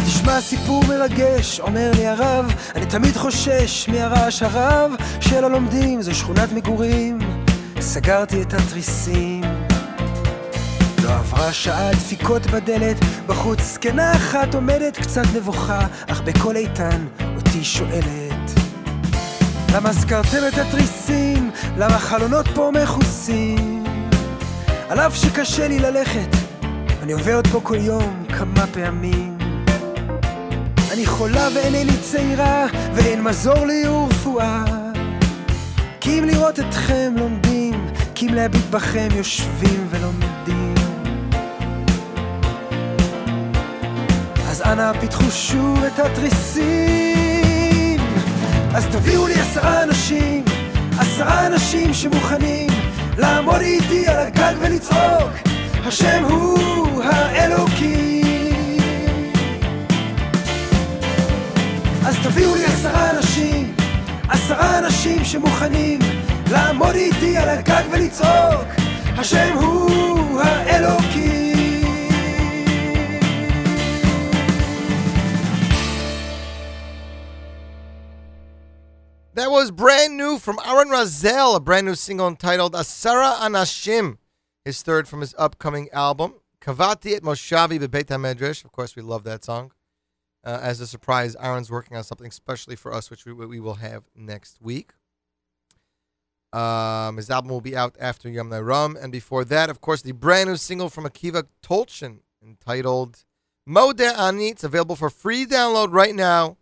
[0.07, 6.53] תשמע סיפור מרגש, אומר לי הרב, אני תמיד חושש מהרעש הרב של הלומדים, זו שכונת
[6.53, 7.19] מגורים.
[7.81, 9.38] סגרתי את התריסים.
[11.09, 12.97] לא עברה שעה דפיקות בדלת,
[13.27, 17.07] בחוץ זקנה אחת עומדת קצת נבוכה, אך בקול איתן
[17.37, 18.51] אותי שואלת.
[19.75, 21.51] למה סגרתם את התריסים?
[21.77, 23.85] למה החלונות פה מכוסים?
[24.89, 26.29] על אף שקשה לי ללכת,
[27.03, 29.39] אני עוברת פה כל יום כמה פעמים.
[30.93, 34.65] אני חולה ואינני צעירה, ואין מזור לי ורפואה.
[36.01, 40.38] כי אם לראות אתכם לומדים, כי אם להביט בכם יושבים ולומדים.
[44.73, 48.01] אנא פיתחו שוב את התריסים.
[48.75, 50.45] אז תביאו לי עשרה אנשים,
[50.99, 52.71] עשרה אנשים שמוכנים
[53.19, 55.31] לעמוד איתי על הגג ולצעוק,
[55.87, 58.23] השם הוא האלוקים.
[62.07, 63.75] אז תביאו לי עשרה אנשים,
[64.29, 65.99] עשרה אנשים שמוכנים
[66.51, 68.65] לעמוד איתי על הגג ולצעוק,
[69.19, 71.48] השם הוא האלוקים.
[79.39, 84.19] That was brand new from Aaron Razel, a brand new single entitled Asara Anashim,
[84.65, 86.35] his third from his upcoming album.
[86.61, 88.65] Kavati at Moshavi Bebeit HaMedrash.
[88.65, 89.71] Of course, we love that song.
[90.43, 93.75] Uh, as a surprise, Aaron's working on something especially for us, which we, we will
[93.75, 94.91] have next week.
[96.53, 98.99] Um, his album will be out after Yom Rum.
[99.01, 103.23] And before that, of course, the brand new single from Akiva Tolchin entitled
[103.69, 104.49] Modeh Ani.
[104.49, 106.57] It's available for free download right now.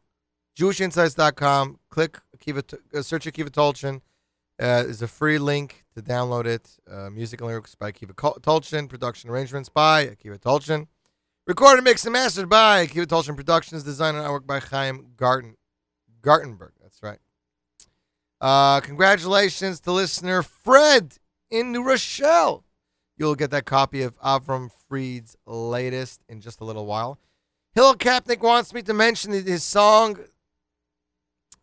[0.59, 1.79] JewishInsights.com.
[1.89, 4.01] Click Akiva, uh, search Akiva Tolchin.
[4.59, 6.79] Uh, there's a free link to download it.
[6.91, 8.89] Uh, music and lyrics by Akiva Tolchin.
[8.89, 10.87] Production arrangements by Akiva Tolchin.
[11.47, 13.85] Recorded, mixed, and mastered by Akiva Tolchin Productions.
[13.85, 15.57] Design and artwork by Chaim Garten,
[16.23, 16.73] Gartenberg.
[16.83, 17.19] That's right.
[18.41, 21.19] Uh, congratulations to listener Fred
[21.51, 22.65] in New Rochelle.
[23.17, 27.19] You'll get that copy of Avram Fried's latest in just a little while.
[27.75, 30.19] Hillel Kapnick wants me to mention his song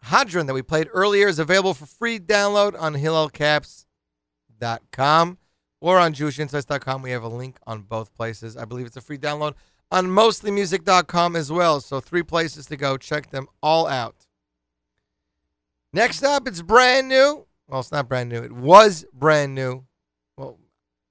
[0.06, 5.38] Hadran that we played earlier is available for free download on hillelcaps.com
[5.80, 7.01] or on jewishinsights.com.
[7.01, 8.58] We have a link on both places.
[8.58, 9.54] I believe it's a free download
[9.91, 11.80] on mostlymusic.com as well.
[11.80, 12.97] So three places to go.
[12.97, 14.28] Check them all out.
[15.93, 17.45] Next up, it's brand new.
[17.68, 18.43] Well, it's not brand new.
[18.43, 19.86] It was brand new.
[20.38, 20.60] Well,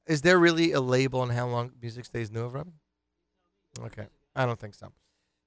[0.07, 2.75] is there really a label on how long music stays new, Robin?
[3.81, 4.93] Okay, I don't think so.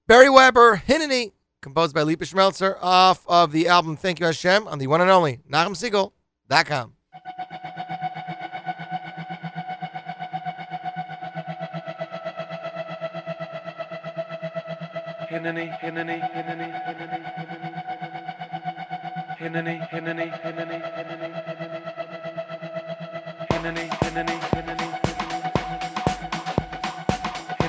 [0.08, 1.34] Barry Weber, Hineni,
[1.66, 5.10] composed by Lipa Schmeltzer, off of the album Thank You Hashem on the one and
[5.10, 5.40] only
[15.28, 16.22] Hineni, Hineni,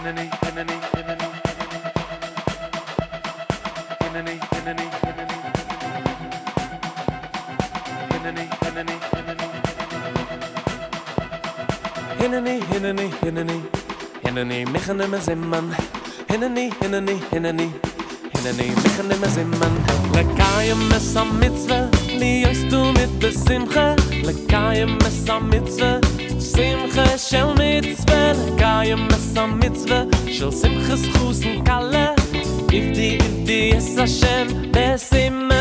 [0.03, 1.36] Hineni, Hineni,
[4.17, 4.41] hinnene
[12.73, 13.57] hinnene hinnene
[14.25, 15.69] hinnene michene me zimmen
[16.31, 17.67] hinnene hinnene hinnene
[18.33, 19.75] hinnene michene me zimmen
[20.15, 21.79] le kayem me sam mitze
[22.19, 23.97] li yost du mit de simcha.
[24.25, 26.01] Le kayem me sam mitze
[26.41, 29.99] simcha shel mitze le kayem me sam mitze
[30.33, 32.16] shel simcha schusen kalle
[32.73, 35.57] Ifdi, Ifdi, es Hashem, besimcha.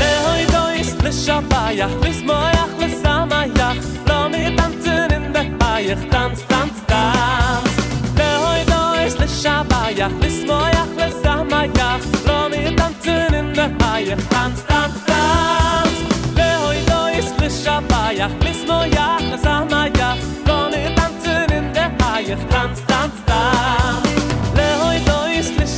[0.00, 3.76] Lehoy dois, leshabayach, lismoyach, lesamayach,
[4.06, 7.70] lo mir tanzen in der Hayach, tanz, tanz, tanz.
[8.16, 14.50] Lehoy dois, leshabayach, lismoyach, lesamayach, lo mir tanzen in der lo in der.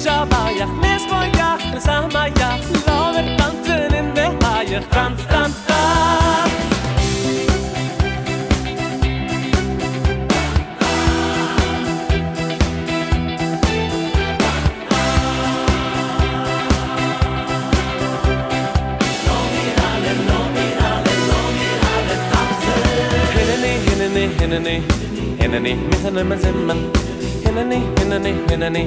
[0.03, 1.51] shabaya mes boy ya
[1.87, 2.51] samaya
[2.87, 6.51] lover tanzen in der haye tanz tanz tanz
[23.35, 24.75] Hinani, hinani, hinani,
[25.41, 25.73] hinani,
[26.03, 26.77] hinani, hinani,
[27.45, 28.83] hinani, hinani, hinani,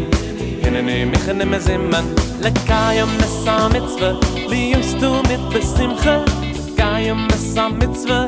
[0.66, 2.05] kenne ne mich ne me zimmen
[2.41, 4.09] le kayem me sam mitzve
[4.49, 6.16] li yust du mit be simche?
[6.78, 8.20] Kayem me sam mitzve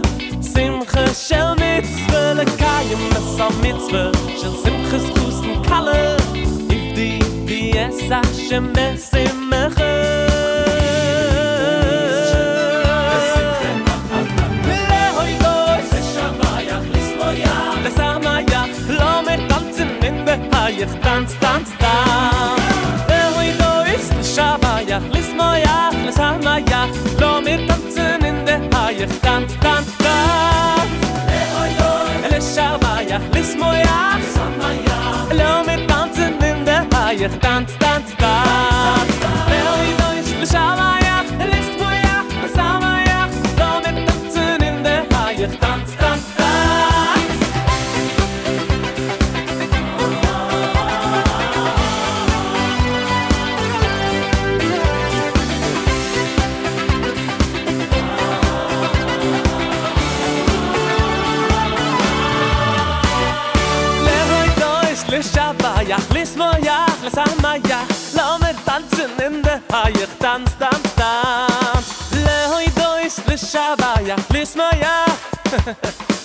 [0.53, 4.03] simche shel mitzve le kayem me sam mitzve
[4.39, 6.17] shel simche zusen kalle.
[6.75, 7.09] If di
[7.47, 9.37] di es a shme simche
[20.77, 21.36] Jetzt tanzt
[74.37, 75.05] лесная.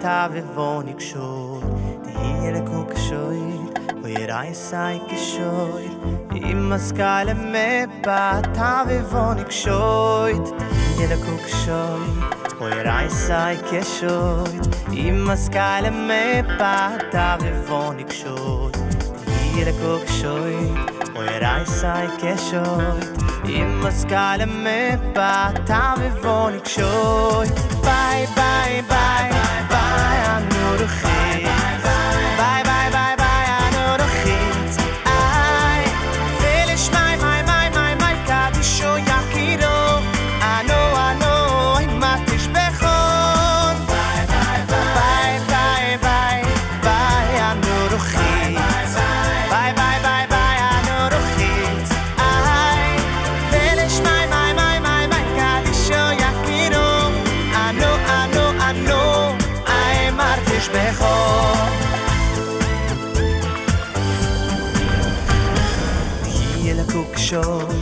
[0.00, 1.60] ta ve von ik shoy
[2.04, 2.10] de
[2.42, 3.40] hele kok shoy
[4.00, 5.86] wo ir ay sai ke shoy
[6.50, 10.64] im maskal me pa ta ve von ik shoy de
[10.98, 12.06] hele kok shoy
[12.60, 14.54] wo ir ay sai ke shoy
[15.06, 16.24] im maskal me
[16.58, 16.76] pa
[17.14, 18.70] ta ve von ik shoy
[19.26, 20.56] de hele kok shoy
[21.14, 22.98] wo ir sai ke shoy
[23.58, 24.80] im maskal me
[25.14, 27.48] pa ta ve von ik shoy
[27.86, 29.41] bye bye bye.
[60.62, 61.04] משפחו
[66.24, 67.74] די אלה קוקשות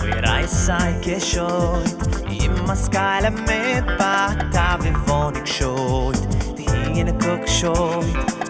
[0.00, 1.84] ורעיסאי קשות
[2.28, 6.16] עם מסקאי למטפתה ובוא נקשות
[6.56, 6.66] די
[7.02, 8.04] אלה קוקשות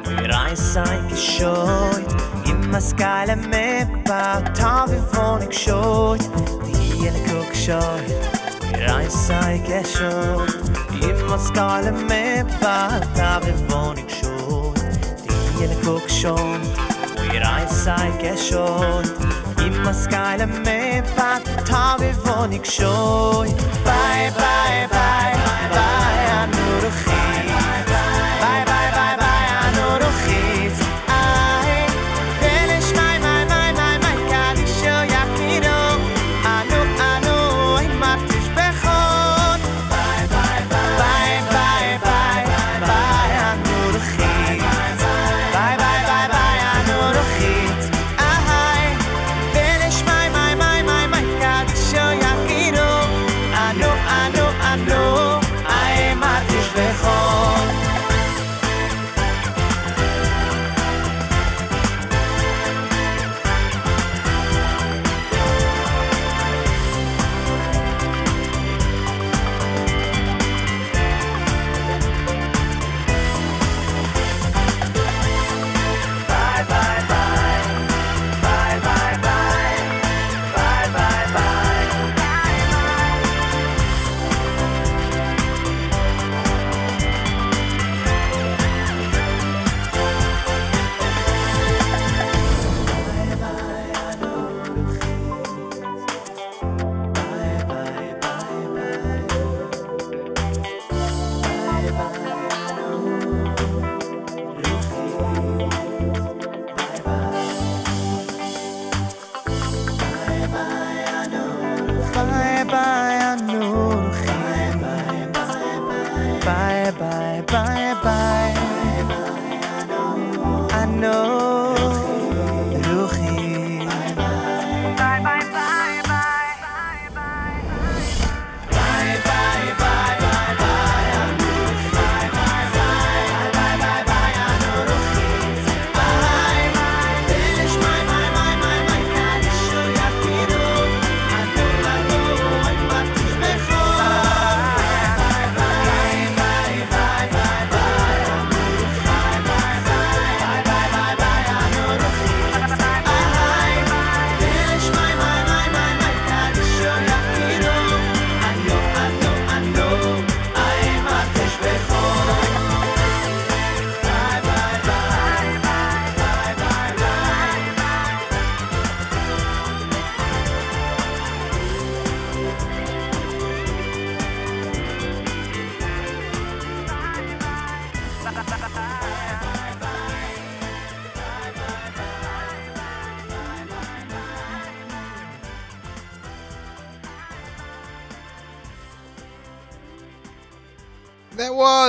[0.06, 2.12] ורעיסאי קשות
[2.46, 6.20] עם מסקאי למטפתה ובוא נקשות
[6.64, 8.37] די אלה קוקשות
[8.72, 10.50] reis sei geschot
[11.08, 14.78] im maskal me bat ave vonig shot
[15.24, 16.60] di yele kok shon
[17.20, 19.06] oi reis sei geschot
[19.66, 21.42] im maskal me bat
[21.72, 22.66] ave vonig
[23.84, 24.30] bye.
[24.30, 24.30] bye.
[24.36, 24.86] bye.
[24.90, 25.68] bye.
[25.70, 26.57] bye.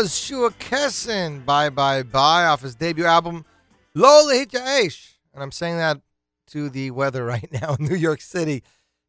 [0.02, 3.44] Was Shua Kessin, Bye Bye Bye, off his debut album,
[3.94, 5.16] Lola Hit Ya Aish.
[5.34, 6.00] And I'm saying that
[6.52, 8.64] to the weather right now in New York City.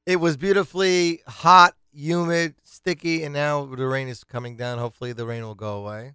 [0.05, 4.79] It was beautifully hot, humid, sticky, and now the rain is coming down.
[4.79, 6.15] Hopefully, the rain will go away.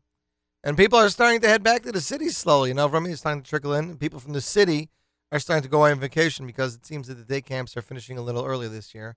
[0.62, 2.72] And people are starting to head back to the city slowly.
[2.72, 3.98] You know, for me, it's starting to trickle in.
[3.98, 4.90] People from the city
[5.32, 8.18] are starting to go on vacation because it seems that the day camps are finishing
[8.18, 9.16] a little early this year.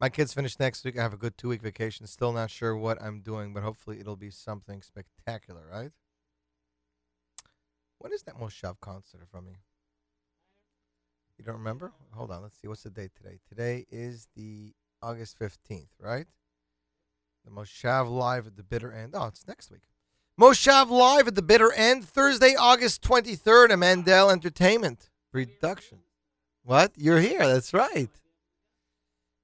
[0.00, 0.96] My kids finish next week.
[0.96, 2.06] I have a good two week vacation.
[2.06, 5.90] Still not sure what I'm doing, but hopefully it'll be something spectacular, right?
[7.98, 9.56] When is that Moshav concert from me?
[11.36, 11.92] You don't remember?
[12.12, 12.42] Hold on.
[12.42, 12.68] Let's see.
[12.68, 13.38] What's the date today?
[13.48, 14.72] Today is the
[15.02, 16.26] August 15th, right?
[17.44, 19.14] The Moshav live at the bitter end.
[19.16, 19.82] Oh, it's next week.
[20.40, 25.98] Moshav live at the bitter end, Thursday, August 23rd, at Mandel Entertainment Production.
[26.62, 26.92] What?
[26.96, 27.40] You're here.
[27.40, 28.10] That's right.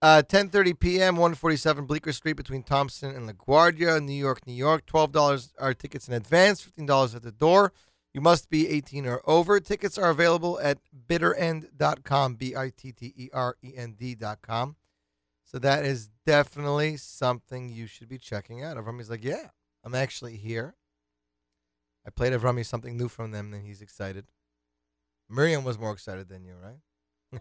[0.04, 1.16] Uh, 10:30 p.m.
[1.16, 4.84] 147 Bleecker Street between Thompson and LaGuardia, New York, New York.
[4.84, 7.72] $12 are tickets in advance, $15 at the door.
[8.12, 9.60] You must be 18 or over.
[9.60, 10.76] Tickets are available at
[11.08, 14.76] bitterend.com, B I T T E R E N D.com.
[15.42, 18.76] So that is definitely something you should be checking out.
[18.76, 19.48] Avrami's like, yeah,
[19.82, 20.74] I'm actually here.
[22.06, 24.26] I played Avrami something new from them, and he's excited.
[25.30, 27.40] Miriam was more excited than you, right?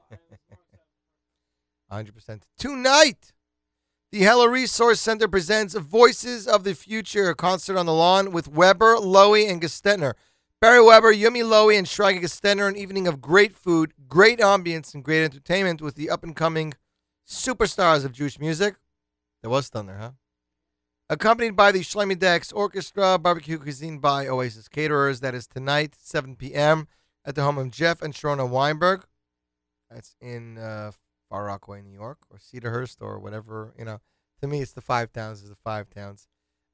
[1.94, 2.42] 100%.
[2.58, 3.34] Tonight,
[4.12, 8.48] the Hella Resource Center presents Voices of the Future, a concert on the lawn with
[8.48, 10.14] Weber, Lowy, and Gestetner.
[10.62, 15.04] Barry Weber, Yumi Lowy, and Shragi Gestetner, an evening of great food, great ambience, and
[15.04, 16.74] great entertainment with the up and coming
[17.28, 18.76] superstars of Jewish music.
[19.42, 20.12] There was thunder, huh?
[21.10, 25.20] Accompanied by the Shlomi Dachs Orchestra, barbecue cuisine by Oasis Caterers.
[25.20, 26.88] That is tonight, 7 p.m.
[27.26, 29.04] at the home of Jeff and Sharona Weinberg.
[29.92, 30.92] That's in uh,
[31.34, 33.74] Far Rockaway, New York, or Cedarhurst, or whatever.
[33.76, 34.02] You know,
[34.40, 35.40] to me, it's the five towns.
[35.40, 36.28] It's the five towns.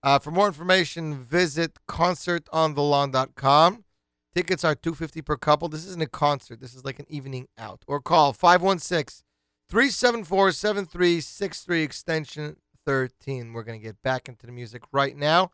[0.03, 3.85] Uh, for more information, visit concertonthelawn.com.
[4.35, 5.69] Tickets are two fifty per couple.
[5.69, 6.59] This isn't a concert.
[6.59, 7.85] This is like an evening out.
[7.87, 9.23] Or call 516
[9.69, 13.53] 374 7363 extension 13.
[13.53, 15.51] We're going to get back into the music right now.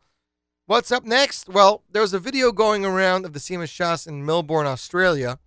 [0.66, 1.48] What's up next?
[1.48, 5.38] Well, there's a video going around of the Siyum HaShas in Melbourne, Australia.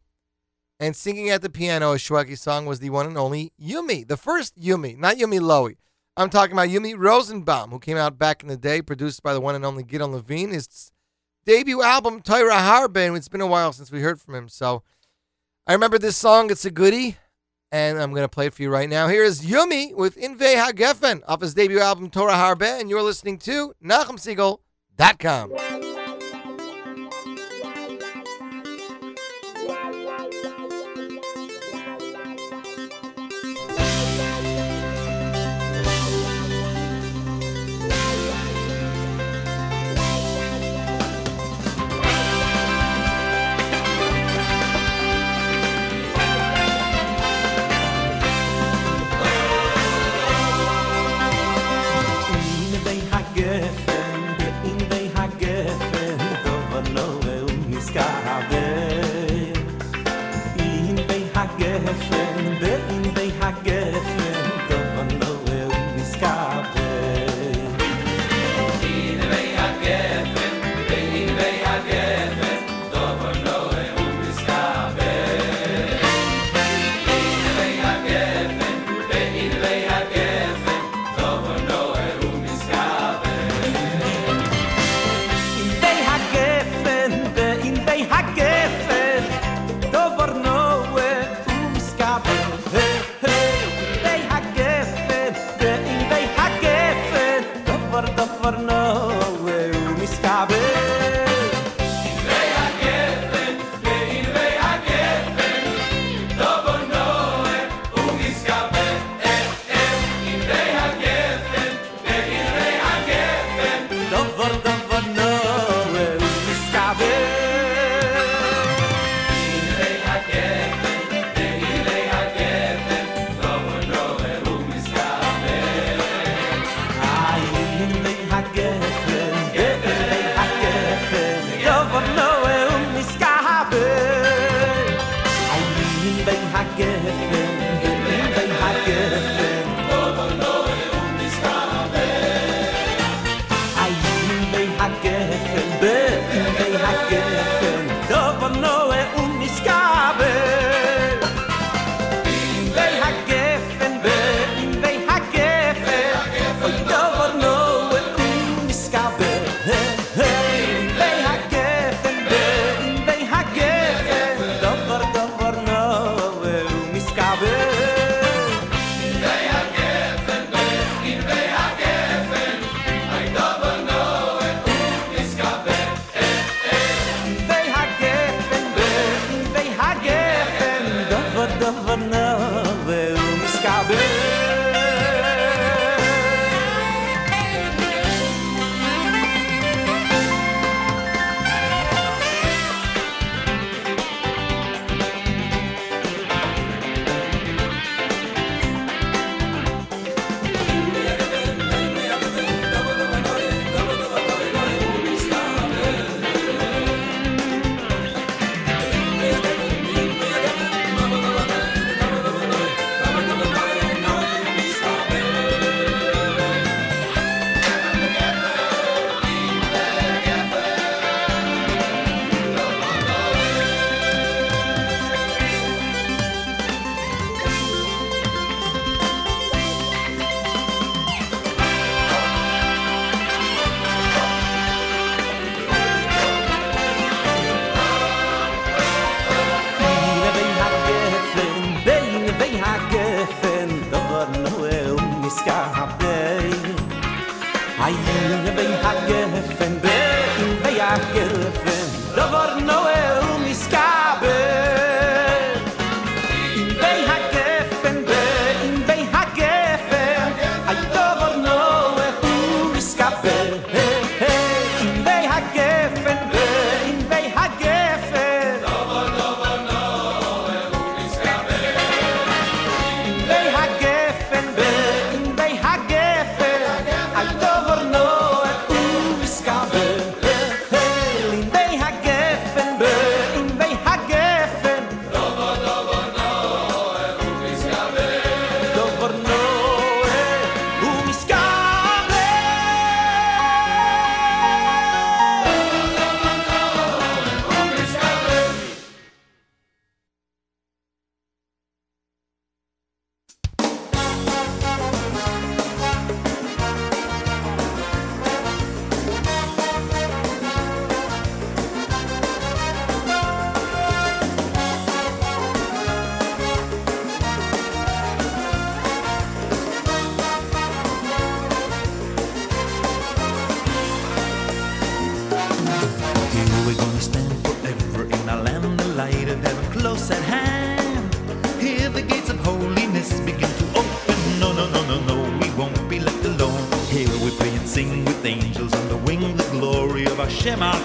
[0.80, 4.16] And singing at the piano a Shweki song was the one and only Yumi, the
[4.16, 5.76] first Yumi, not Yumi Lowy.
[6.16, 9.42] I'm talking about Yumi Rosenbaum, who came out back in the day, produced by the
[9.42, 10.52] one and only Gidon Levine.
[10.52, 10.92] His
[11.46, 14.50] debut album, Torah Harbe, and it's been a while since we heard from him.
[14.50, 14.84] So
[15.68, 16.50] I remember this song.
[16.50, 17.18] It's a goodie,
[17.72, 19.08] and I'm going to play it for you right now.
[19.08, 23.38] Here is Yumi with Inbei HaGefen off his debut album, Torah Harbe, and you're listening
[23.40, 25.99] to NachumSegal.com.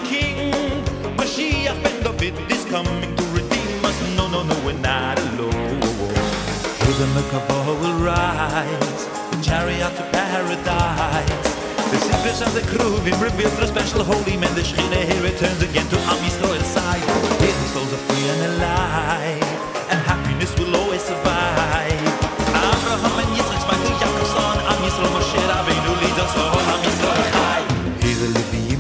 [0.05, 0.53] King.
[1.17, 3.97] Mashiach ben David is coming to redeem us.
[4.17, 5.81] No, no, no, we're not alone.
[6.81, 9.01] Here the Merkava will rise,
[9.31, 11.51] the chariot to paradise.
[11.91, 14.53] The secrets of the Kruvim revealed through special holy men.
[14.55, 17.05] The Shekhinah returns again to Am Yisrael's side.
[17.41, 19.49] Here the souls are free and alive,
[19.91, 22.03] and happiness will always survive.
[22.51, 26.59] Abraham and Yitzchak's Michael Yaakov's son, Am Yisrael Moshe Rabbeinu leads us all.
[26.73, 27.61] Am Yisrael Chai.
[28.03, 28.74] Here the Leviim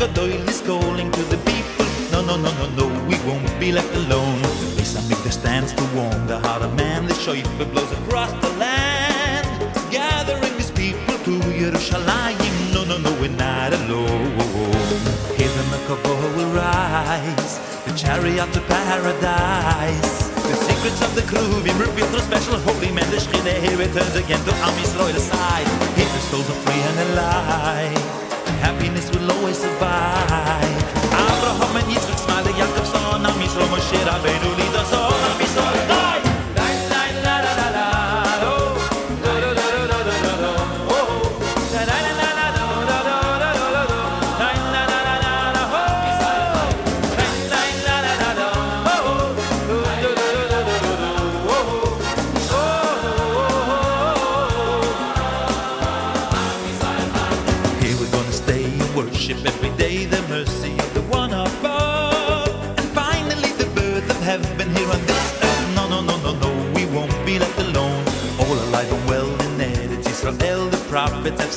[0.00, 1.84] Kohen HaGadol is calling to the people.
[2.10, 4.40] No, no, no, no, no, we won't be left alone.
[4.40, 7.06] The Beis Hamikdash stands to warm the heart of man.
[7.06, 9.46] The shofar blows across the land,
[9.90, 12.54] gathering his people to Yerushalayim.
[12.72, 14.40] No, no, no, we're not alone.
[15.36, 20.30] Here the Merkava will rise, the chariot to paradise.
[20.48, 23.08] The secrets of the Kruvim revealed through special holy men.
[23.10, 25.68] The Shekhinah returns again to Am Yisrael's side.
[25.96, 28.19] Here the souls are free and alive.
[28.60, 30.76] Happiness will always survive.
[31.12, 33.34] Abraham and Yitzchak smile, the Yaakov's son, Am
[33.72, 35.12] Moshe Rabbeinu lead us all.
[35.12, 35.69] Am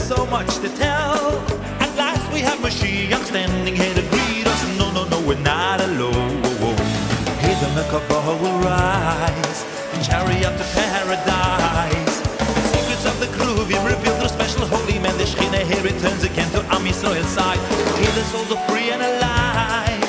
[0.04, 1.40] so much to tell.
[1.80, 4.62] At last we have Mashiach standing here to greet us.
[4.78, 6.44] No, no, no, we're not alone.
[7.40, 9.60] Here the Merkava will rise,
[9.92, 12.20] the chariot to paradise.
[12.20, 15.18] The secrets of the Kruvim revealed through special holy men.
[15.18, 17.62] The Shekhinah here returns again to Am Yisrael's side.
[17.96, 20.04] Here the souls are free and alive.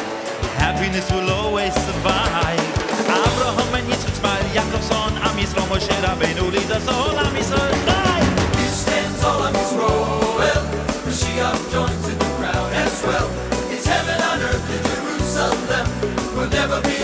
[0.59, 2.59] Happiness will always survive.
[3.07, 4.15] Abraham and Yitzchak
[4.57, 7.17] Yaakov's son, Am Yisrael, Moshe Rabbeinu leads us all.
[7.17, 7.74] Am Yisrael,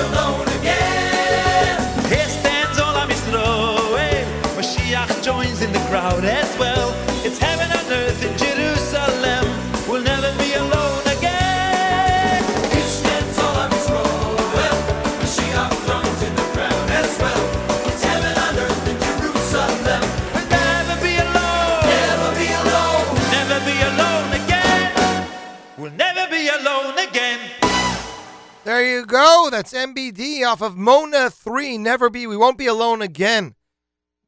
[0.07, 1.79] alone again.
[2.13, 4.25] Here stands all Am Yisrael.
[4.57, 6.89] Mashiach joins in the crowd as well.
[7.27, 7.70] It's heaven
[29.71, 31.79] That's MBD off of Mona 3.
[31.79, 32.27] Never be.
[32.27, 33.55] We won't be alone again.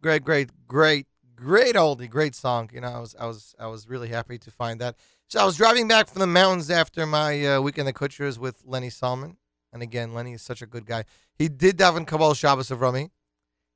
[0.01, 2.09] Great, great, great, great oldie.
[2.09, 2.71] Great song.
[2.73, 4.97] You know, I was, I was, I was really happy to find that.
[5.29, 8.63] So I was driving back from the mountains after my uh, weekend at Kutsher's with
[8.65, 9.37] Lenny Solomon.
[9.73, 11.05] And again, Lenny is such a good guy.
[11.35, 13.11] He did Davin Kabbalah Shabbos of Rami.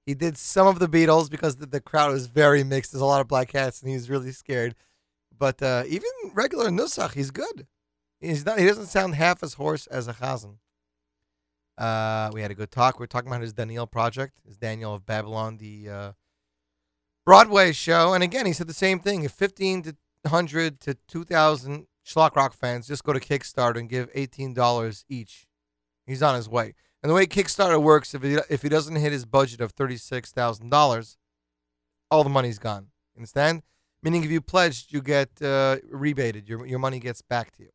[0.04, 2.92] He did some of the Beatles because the, the crowd was very mixed.
[2.92, 4.76] There's a lot of black hats, and he was really scared.
[5.36, 7.66] But uh, even regular Nusach, he's good.
[8.20, 8.58] He's not.
[8.58, 10.58] He doesn't sound half as hoarse as a Chazan.
[11.78, 12.98] Uh, we had a good talk.
[12.98, 16.12] We are talking about his Daniel project, his Daniel of Babylon, the uh,
[17.24, 18.14] Broadway show.
[18.14, 19.24] And again, he said the same thing.
[19.24, 24.12] If 15 to 100 to 2,000 Shlock Rock fans just go to Kickstarter and give
[24.12, 25.46] $18 each,
[26.06, 26.74] he's on his way.
[27.02, 31.16] And the way Kickstarter works, if he, if he doesn't hit his budget of $36,000,
[32.10, 32.88] all the money's gone.
[33.16, 33.62] Understand?
[34.02, 36.48] Meaning, if you pledged, you get uh, rebated.
[36.48, 37.70] Your, your money gets back to you.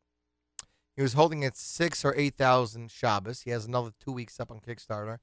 [0.96, 3.42] He was holding at six or eight thousand Shabbos.
[3.42, 5.18] He has another two weeks up on Kickstarter.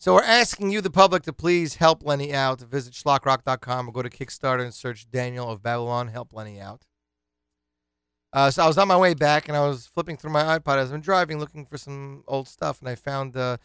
[0.00, 2.60] So we're asking you, the public, to please help Lenny out.
[2.60, 6.08] Visit shlockrock.com or go to Kickstarter and search Daniel of Babylon.
[6.08, 6.86] Help Lenny out.
[8.32, 10.76] Uh, so I was on my way back and I was flipping through my iPod
[10.78, 13.56] as I'm driving, looking for some old stuff, and I found uh,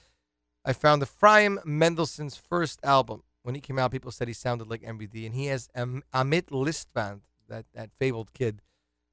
[0.65, 3.23] I found the Ephraim Mendelssohn's first album.
[3.43, 6.45] When he came out, people said he sounded like MBD, and he has um, Amit
[6.45, 8.61] Listvand, that that fabled kid,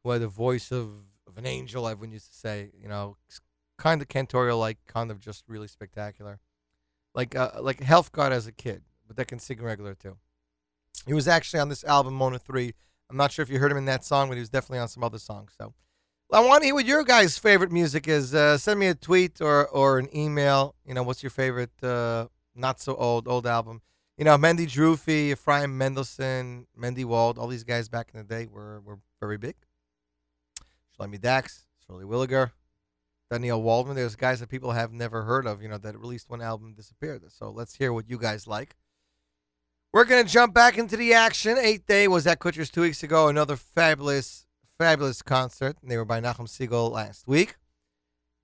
[0.03, 3.17] who had the voice of of an angel, everyone used to say, you know,
[3.79, 6.41] kind of cantorial like, kind of just really spectacular.
[7.15, 10.17] Like uh, like Helfgott as a kid, but that can sing regular too.
[11.07, 12.73] He was actually on this album, Mona 3.
[13.09, 14.89] I'm not sure if you heard him in that song, but he was definitely on
[14.89, 15.55] some other songs.
[15.59, 15.75] So
[16.33, 18.33] I want to hear what your guys' favorite music is.
[18.35, 20.77] Uh, send me a tweet or, or an email.
[20.87, 23.83] You know, what's your favorite uh, not so old, old album?
[24.17, 28.47] You know, Mendy Drufi, Ephraim Mendelssohn, Mendy Wald, all these guys back in the day
[28.47, 29.57] were, were very big.
[31.01, 32.53] Shlomi Dachs, Sruly Williger,
[33.31, 33.97] Daniel Waldman.
[33.97, 36.77] There's guys that people have never heard of, you know, that released one album and
[36.77, 37.23] disappeared.
[37.31, 38.77] So let's hear what you guys like.
[39.93, 41.59] We're going to jump back into the action.
[41.59, 43.29] Eighth Day was at Kutsher's two weeks ago.
[43.29, 44.47] Another fabulous,
[44.79, 45.77] fabulous concert.
[45.83, 47.57] They were by Nachum Segal last week.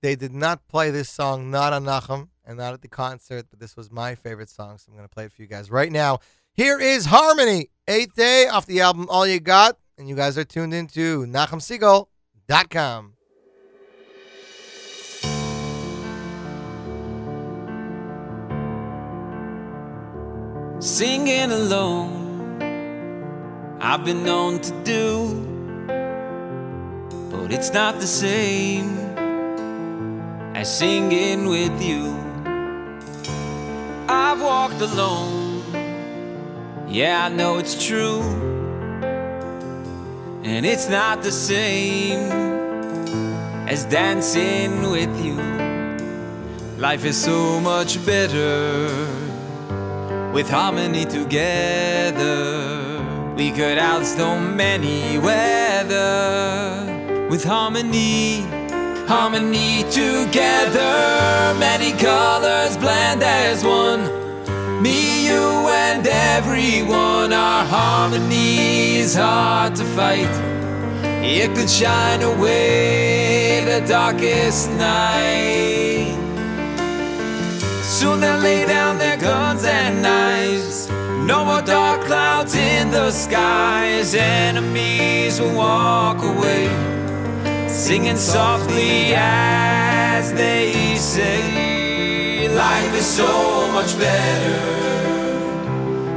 [0.01, 3.59] They did not play this song, not on Nachum and not at the concert, but
[3.59, 5.91] this was my favorite song, so I'm going to play it for you guys right
[5.91, 6.19] now.
[6.53, 10.43] Here is Harmony, Eighth Day off the album All You Got, and you guys are
[10.43, 11.25] tuned into
[12.49, 13.13] NachumSegal.com.
[20.79, 22.61] Singing alone,
[23.81, 25.87] I've been known to do,
[27.31, 28.95] but it's not the same
[30.55, 32.15] as singing with you.
[34.07, 35.63] I've walked alone,
[36.87, 38.21] yeah, I know it's true,
[40.47, 42.31] and it's not the same
[43.67, 45.35] as dancing with you.
[46.77, 48.87] Life is so much better
[50.33, 52.23] with harmony together.
[53.35, 56.07] We could outstorm many weather
[57.29, 58.43] with harmony,
[59.05, 61.55] harmony together.
[61.59, 64.26] Many colors blend as one.
[64.81, 67.33] Me, you, and everyone.
[67.33, 70.29] Our harmony is hard to fight.
[71.25, 76.13] It could shine away the darkest night.
[77.81, 80.87] Soon they'll lay down their guns and knives.
[81.25, 84.13] No more dark clouds in the skies.
[84.13, 86.67] Enemies will walk away,
[87.67, 91.76] singing softly as they say.
[92.57, 94.59] Life is so much better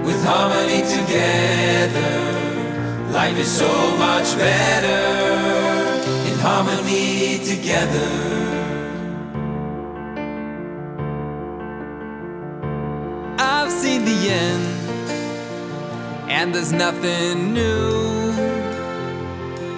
[0.03, 2.12] with harmony together.
[3.12, 3.69] Life is so
[3.99, 5.03] much better
[6.31, 8.11] in harmony together.
[13.39, 14.67] I've seen the end,
[16.31, 18.33] and there's nothing new.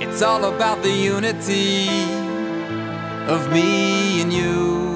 [0.01, 1.89] It's all about the unity
[3.26, 4.91] of me and you.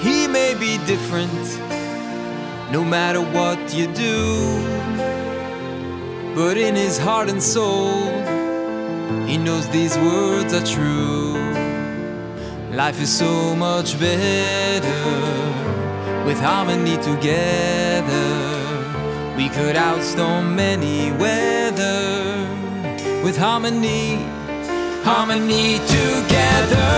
[0.00, 1.42] He may be different,
[2.70, 4.62] no matter what you do,
[6.36, 7.98] but in his heart and soul,
[9.26, 11.34] he knows these words are true.
[12.72, 15.04] Life is so much better
[16.24, 18.28] with harmony together.
[19.36, 22.46] We could outstorm any weather
[23.24, 24.16] with harmony,
[25.02, 26.88] harmony together.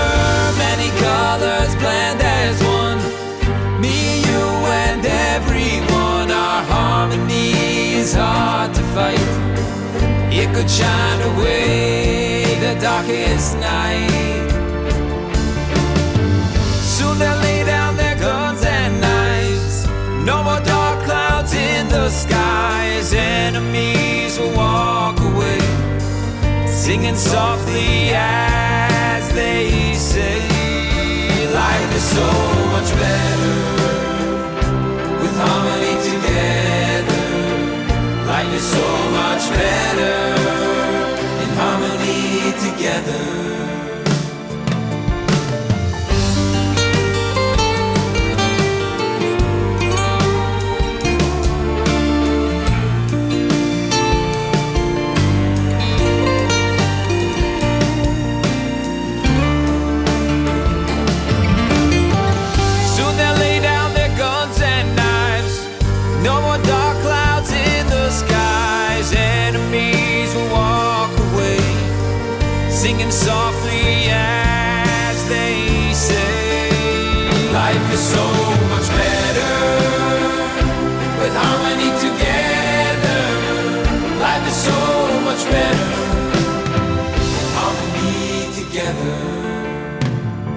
[0.59, 2.70] Many colors blend as one.
[10.61, 14.51] Could shine away the darkest night.
[16.97, 19.87] Soon they'll lay down their guns and knives.
[20.27, 23.15] No more dark clouds in the skies.
[23.15, 25.61] Enemies will walk away,
[26.67, 30.41] singing softly as they say.
[31.55, 32.31] Life is so
[32.75, 33.57] much better
[35.23, 37.23] with harmony together.
[38.27, 38.89] Life is so
[39.21, 40.50] much better
[41.57, 43.70] harmony together.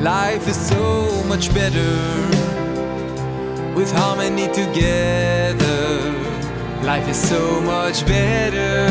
[0.03, 1.95] Life is so much better
[3.73, 6.11] with harmony together.
[6.83, 8.89] Life is so much better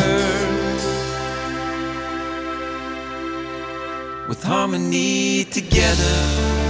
[4.26, 6.61] with harmony together.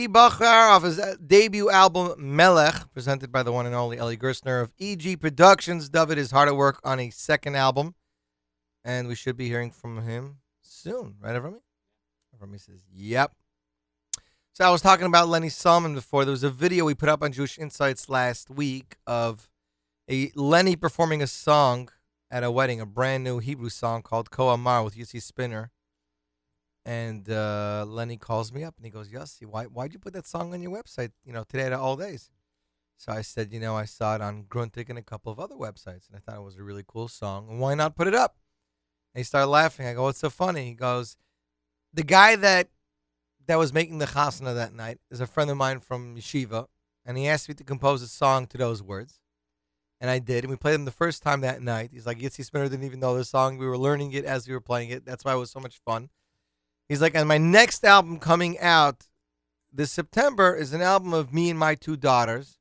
[0.00, 4.16] Key Bachar off his uh, debut album Melech, presented by the one and only Ellie
[4.16, 5.90] Gerstner of EG Productions.
[5.90, 7.94] David is hard at work on a second album,
[8.82, 11.60] and we should be hearing from him soon, right, Avrami?
[12.34, 13.32] Avrami says, yep.
[14.54, 16.24] So I was talking about Lenny Solomon before.
[16.24, 19.50] There was a video we put up on Jewish Insights last week of
[20.10, 21.90] a Lenny performing a song
[22.30, 25.72] at a wedding, a brand new Hebrew song called Ko Amar with Yossi Spinner.
[26.84, 30.26] And uh, Lenny calls me up and he goes, Yossi, why, why'd you put that
[30.26, 32.30] song on your website, you know, today to all days?
[32.96, 35.54] So I said, you know, I saw it on Gruntig and a couple of other
[35.54, 37.48] websites, and I thought it was a really cool song.
[37.48, 38.36] And why not put it up?
[39.14, 39.86] And he started laughing.
[39.86, 40.66] I go, what's so funny?
[40.66, 41.16] He goes,
[41.92, 42.68] the guy that
[43.46, 46.66] that was making the chasana that night is a friend of mine from yeshiva,
[47.04, 49.20] and he asked me to compose a song to those words.
[50.00, 51.90] And I did, and we played them the first time that night.
[51.92, 53.58] He's like, Yitzi Spinner didn't even know the song.
[53.58, 55.04] We were learning it as we were playing it.
[55.04, 56.10] That's why it was so much fun.
[56.90, 59.06] He's like, and my next album coming out
[59.72, 62.58] this September is an album of me and my two daughters,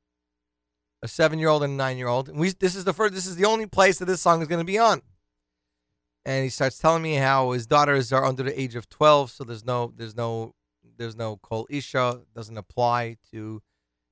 [1.01, 2.30] a seven-year-old and a nine-year-old.
[2.30, 3.15] And we this is the first.
[3.15, 5.01] This is the only place that this song is going to be on.
[6.26, 9.43] And he starts telling me how his daughters are under the age of twelve, so
[9.43, 10.53] there's no there's no
[10.97, 13.64] there's no kol isha doesn't apply to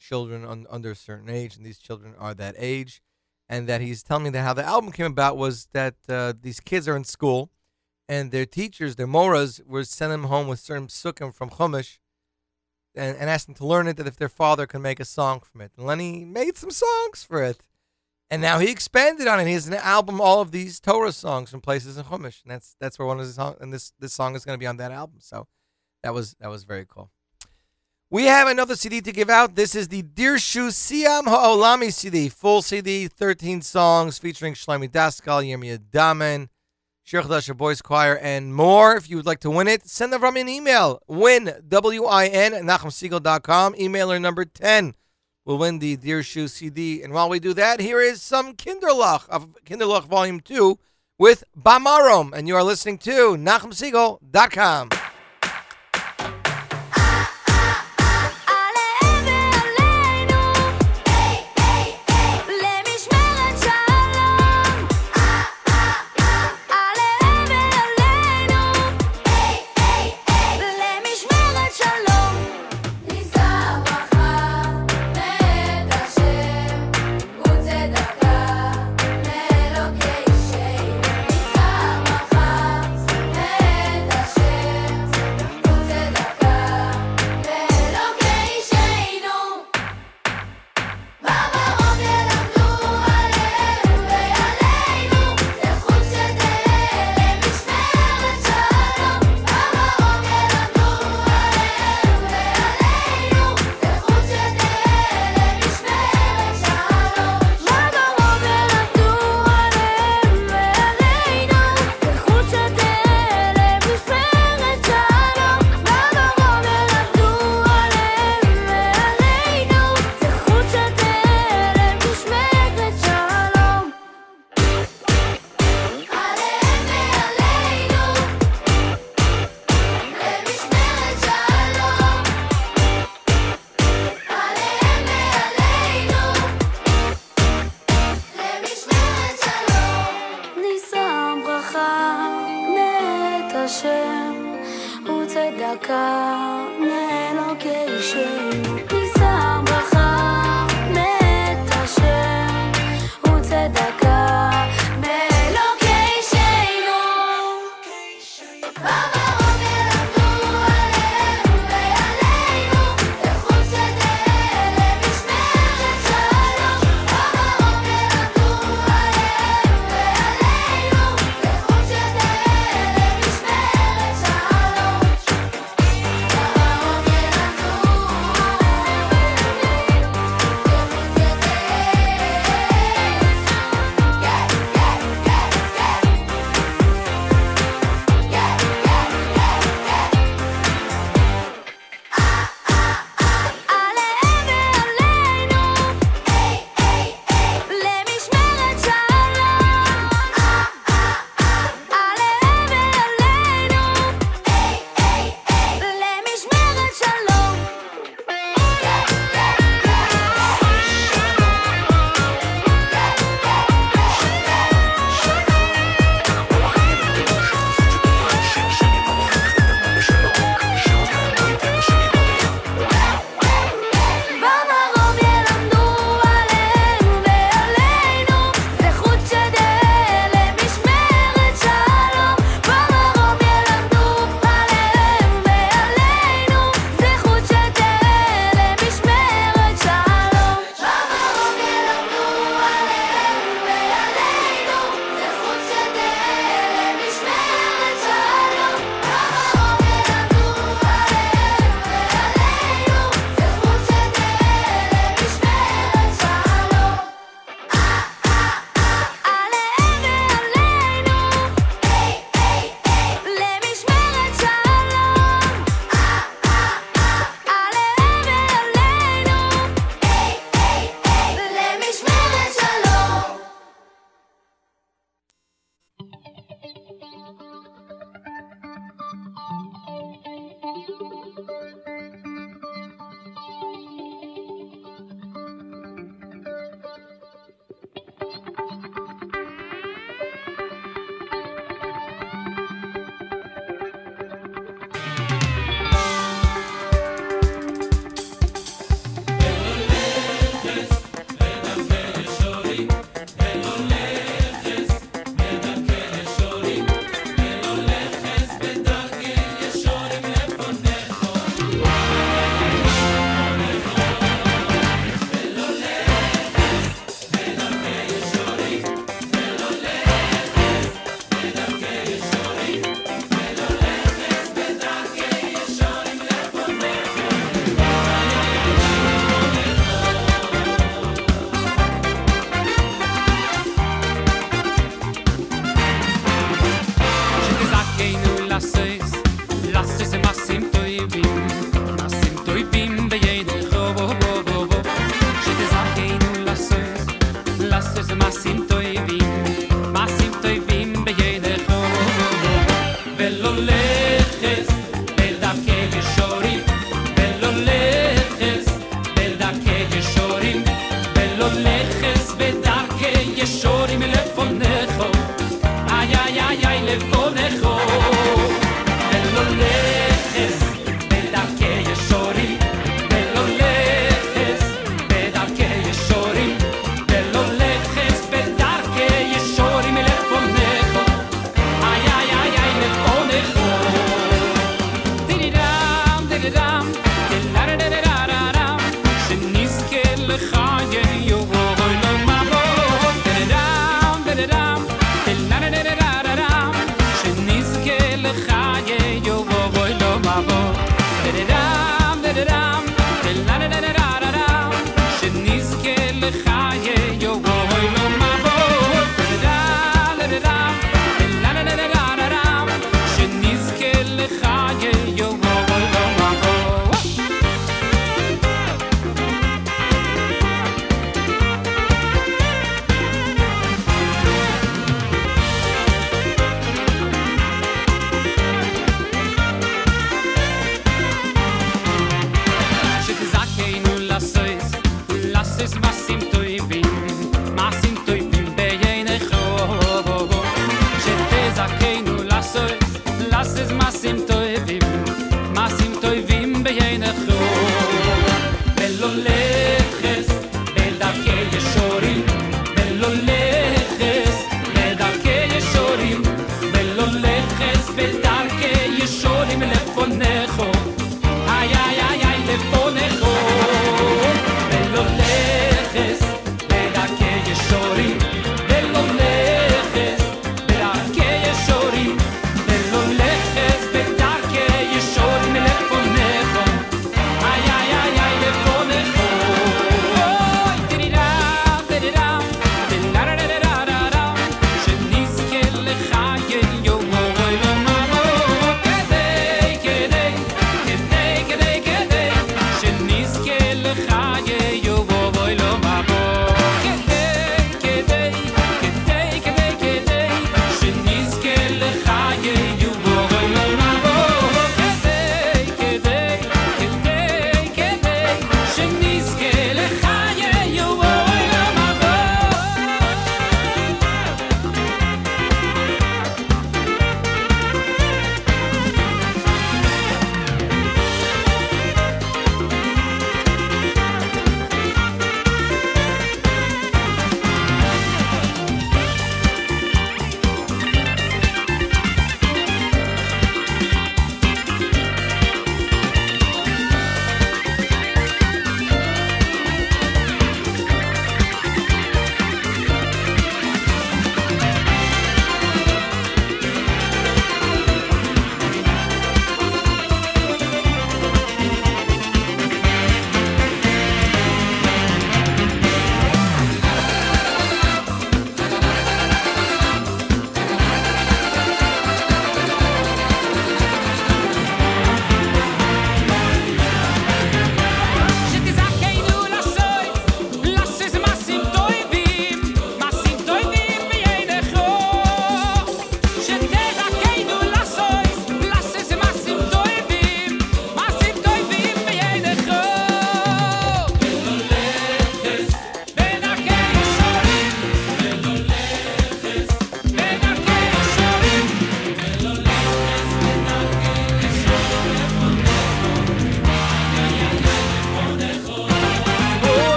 [0.00, 3.00] children un, under a certain age, and these children are that age.
[3.48, 6.58] And that he's telling me that how the album came about was that uh, these
[6.58, 7.52] kids are in school,
[8.10, 11.98] and their teachers, their moras, were sending them home with certain psukim from Chumash,
[12.92, 13.96] and, and asked them to learn it.
[13.98, 17.22] That if their father can make a song from it, and Lenny made some songs
[17.22, 17.68] for it,
[18.28, 19.46] and now he expanded on it.
[19.46, 22.74] He has an album, all of these Torah songs from places in Chumash, and that's
[22.80, 24.78] that's where one of his songs, and this this song is going to be on
[24.78, 25.18] that album.
[25.20, 25.46] So
[26.02, 27.12] that was that was very cool.
[28.10, 29.54] We have another CD to give out.
[29.54, 35.78] This is the Dirshu Siyum Ha'olami CD, full CD, 13 songs featuring Shlomi Daskal, Yirmiyah
[35.92, 36.48] Damen,
[37.10, 38.94] Shir Chadash Boys Choir, and more.
[38.94, 41.02] If you would like to win it, send them from an email.
[41.08, 43.74] Win, W-I-N, NachumSegal.com.
[43.74, 44.94] Emailer number 10
[45.44, 47.02] will win the Dirshu CD.
[47.02, 50.78] And while we do that, here is some Kinderlach of Kinderlach Volume 2
[51.18, 52.32] with Bamarom.
[52.32, 54.90] And you are listening to NachumSegal.com.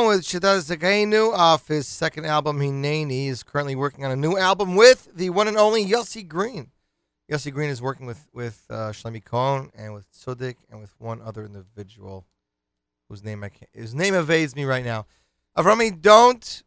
[0.00, 3.10] Cohen with Shadaz Zakainu off his second album, Hineni.
[3.10, 6.70] He is currently working on a new album with the one and only Yossi Green.
[7.30, 11.20] Yossi Green is working with, with uh, Shlomi Cohen and with Sudik and with one
[11.20, 12.24] other individual
[13.10, 15.04] whose name I can't, his name evades me right now.
[15.54, 16.62] Avrami, don't,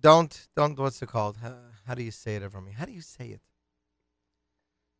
[0.00, 1.36] don't, don't, what's it called?
[1.40, 1.54] How,
[1.86, 2.74] how do you say it, Avrami?
[2.74, 3.42] How do you say it?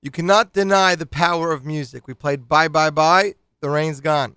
[0.02, 2.06] You cannot deny the power of music.
[2.06, 3.34] We played Bye Bye Bye.
[3.60, 4.36] The rain's gone.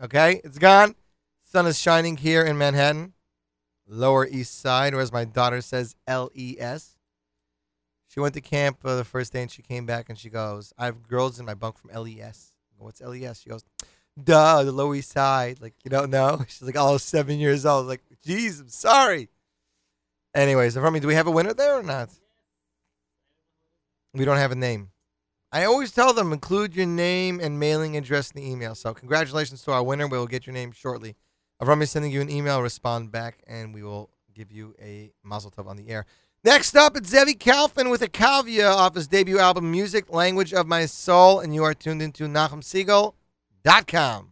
[0.00, 0.40] Okay?
[0.44, 0.94] It's gone.
[1.50, 3.12] Sun is shining here in Manhattan,
[3.84, 6.96] Lower East Side, or as my daughter says, L E S.
[8.06, 10.72] She went to camp uh, the first day and she came back and she goes,
[10.78, 12.52] I have girls in my bunk from LES.
[12.78, 13.40] What's LES?
[13.40, 13.64] She goes,
[14.22, 15.60] Duh, the Lower East Side.
[15.60, 16.40] Like, you don't know?
[16.48, 17.88] She's like, Oh, seven years old.
[17.88, 19.28] Like, geez, I'm sorry.
[20.32, 22.10] Anyways, Rami, do we have a winner there or not?
[24.14, 24.90] We don't have a name.
[25.50, 28.76] I always tell them include your name and mailing address in the email.
[28.76, 30.06] So congratulations to our winner.
[30.06, 31.16] We will get your name shortly.
[31.60, 32.62] Avram is sending you an email.
[32.62, 36.06] Respond back, and we will give you a mazel tov on the air.
[36.42, 40.66] Next up, it's Zevi Kalfin with a Akavia off his debut album, Music, Language of
[40.66, 44.28] My Soul, and you are tuned into NachumSegal.com.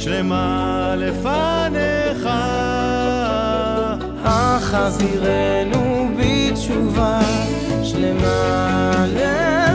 [0.00, 2.28] שלמה לפניך.
[4.24, 7.20] החזירנו בתשובה
[7.82, 9.69] שלמה לפניך.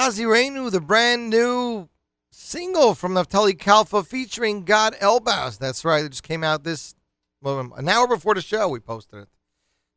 [0.00, 1.86] Hachazirenu, the brand new
[2.30, 5.58] single from Naftali Kalfa featuring Gad Elbaz.
[5.58, 6.02] That's right.
[6.02, 6.94] It just came out this
[7.42, 8.66] well, an hour before the show.
[8.70, 9.28] We posted it.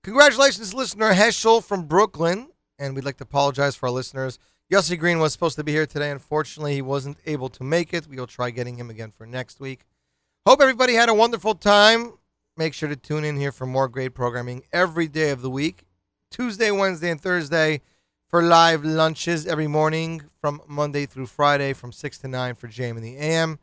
[0.03, 2.49] Congratulations, listener Heschel from Brooklyn.
[2.77, 4.39] And we'd like to apologize for our listeners.
[4.69, 6.11] Yossi Green was supposed to be here today.
[6.11, 8.05] Unfortunately, he wasn't able to make it.
[8.05, 9.85] We will try getting him again for next week.
[10.45, 12.15] Hope everybody had a wonderful time.
[12.57, 15.85] Make sure to tune in here for more great programming every day of the week.
[16.29, 17.79] Tuesday, Wednesday, and Thursday
[18.33, 22.97] for live lunches every morning from Monday through Friday from 6 to 9 for JM
[22.97, 23.59] in the AM.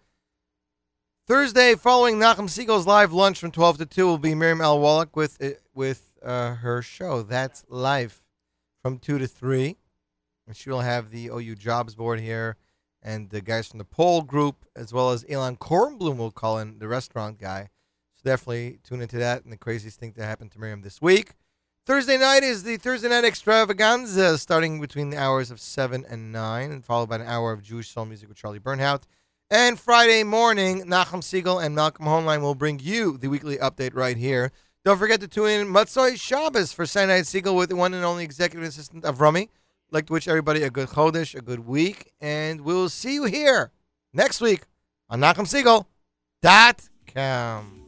[1.26, 5.16] Thursday, following Nachum Segal's live lunch from 12 to 2, will be Miriam Al Wallach
[5.16, 7.24] with, uh, with uh, her show.
[7.24, 8.22] That's live
[8.80, 9.76] from 2 to 3.
[10.46, 12.56] And she will have the OU Jobs Board here
[13.02, 16.78] and the guys from the poll Group, as well as Elan Kornblum will call in,
[16.78, 17.70] the restaurant guy.
[18.14, 21.32] So definitely tune into that and the craziest thing that happened to Miriam this week.
[21.90, 26.70] Thursday night is the Thursday night extravaganza, starting between the hours of 7 and 9,
[26.70, 29.02] and followed by an hour of Jewish soul music with Charlie Bernhaut.
[29.50, 34.16] And Friday morning, Nachum Segal and Malcolm Hoenlein will bring you the weekly update right
[34.16, 34.52] here.
[34.84, 38.04] Don't forget to tune in Motzei Shabbos for Saturday Night Segal with the one and
[38.04, 39.50] only executive assistant of Rummy.
[39.90, 43.72] Like to wish everybody a good Chodesh, a good week, and we'll see you here
[44.12, 44.62] next week
[45.08, 47.79] on NachumSegal.com.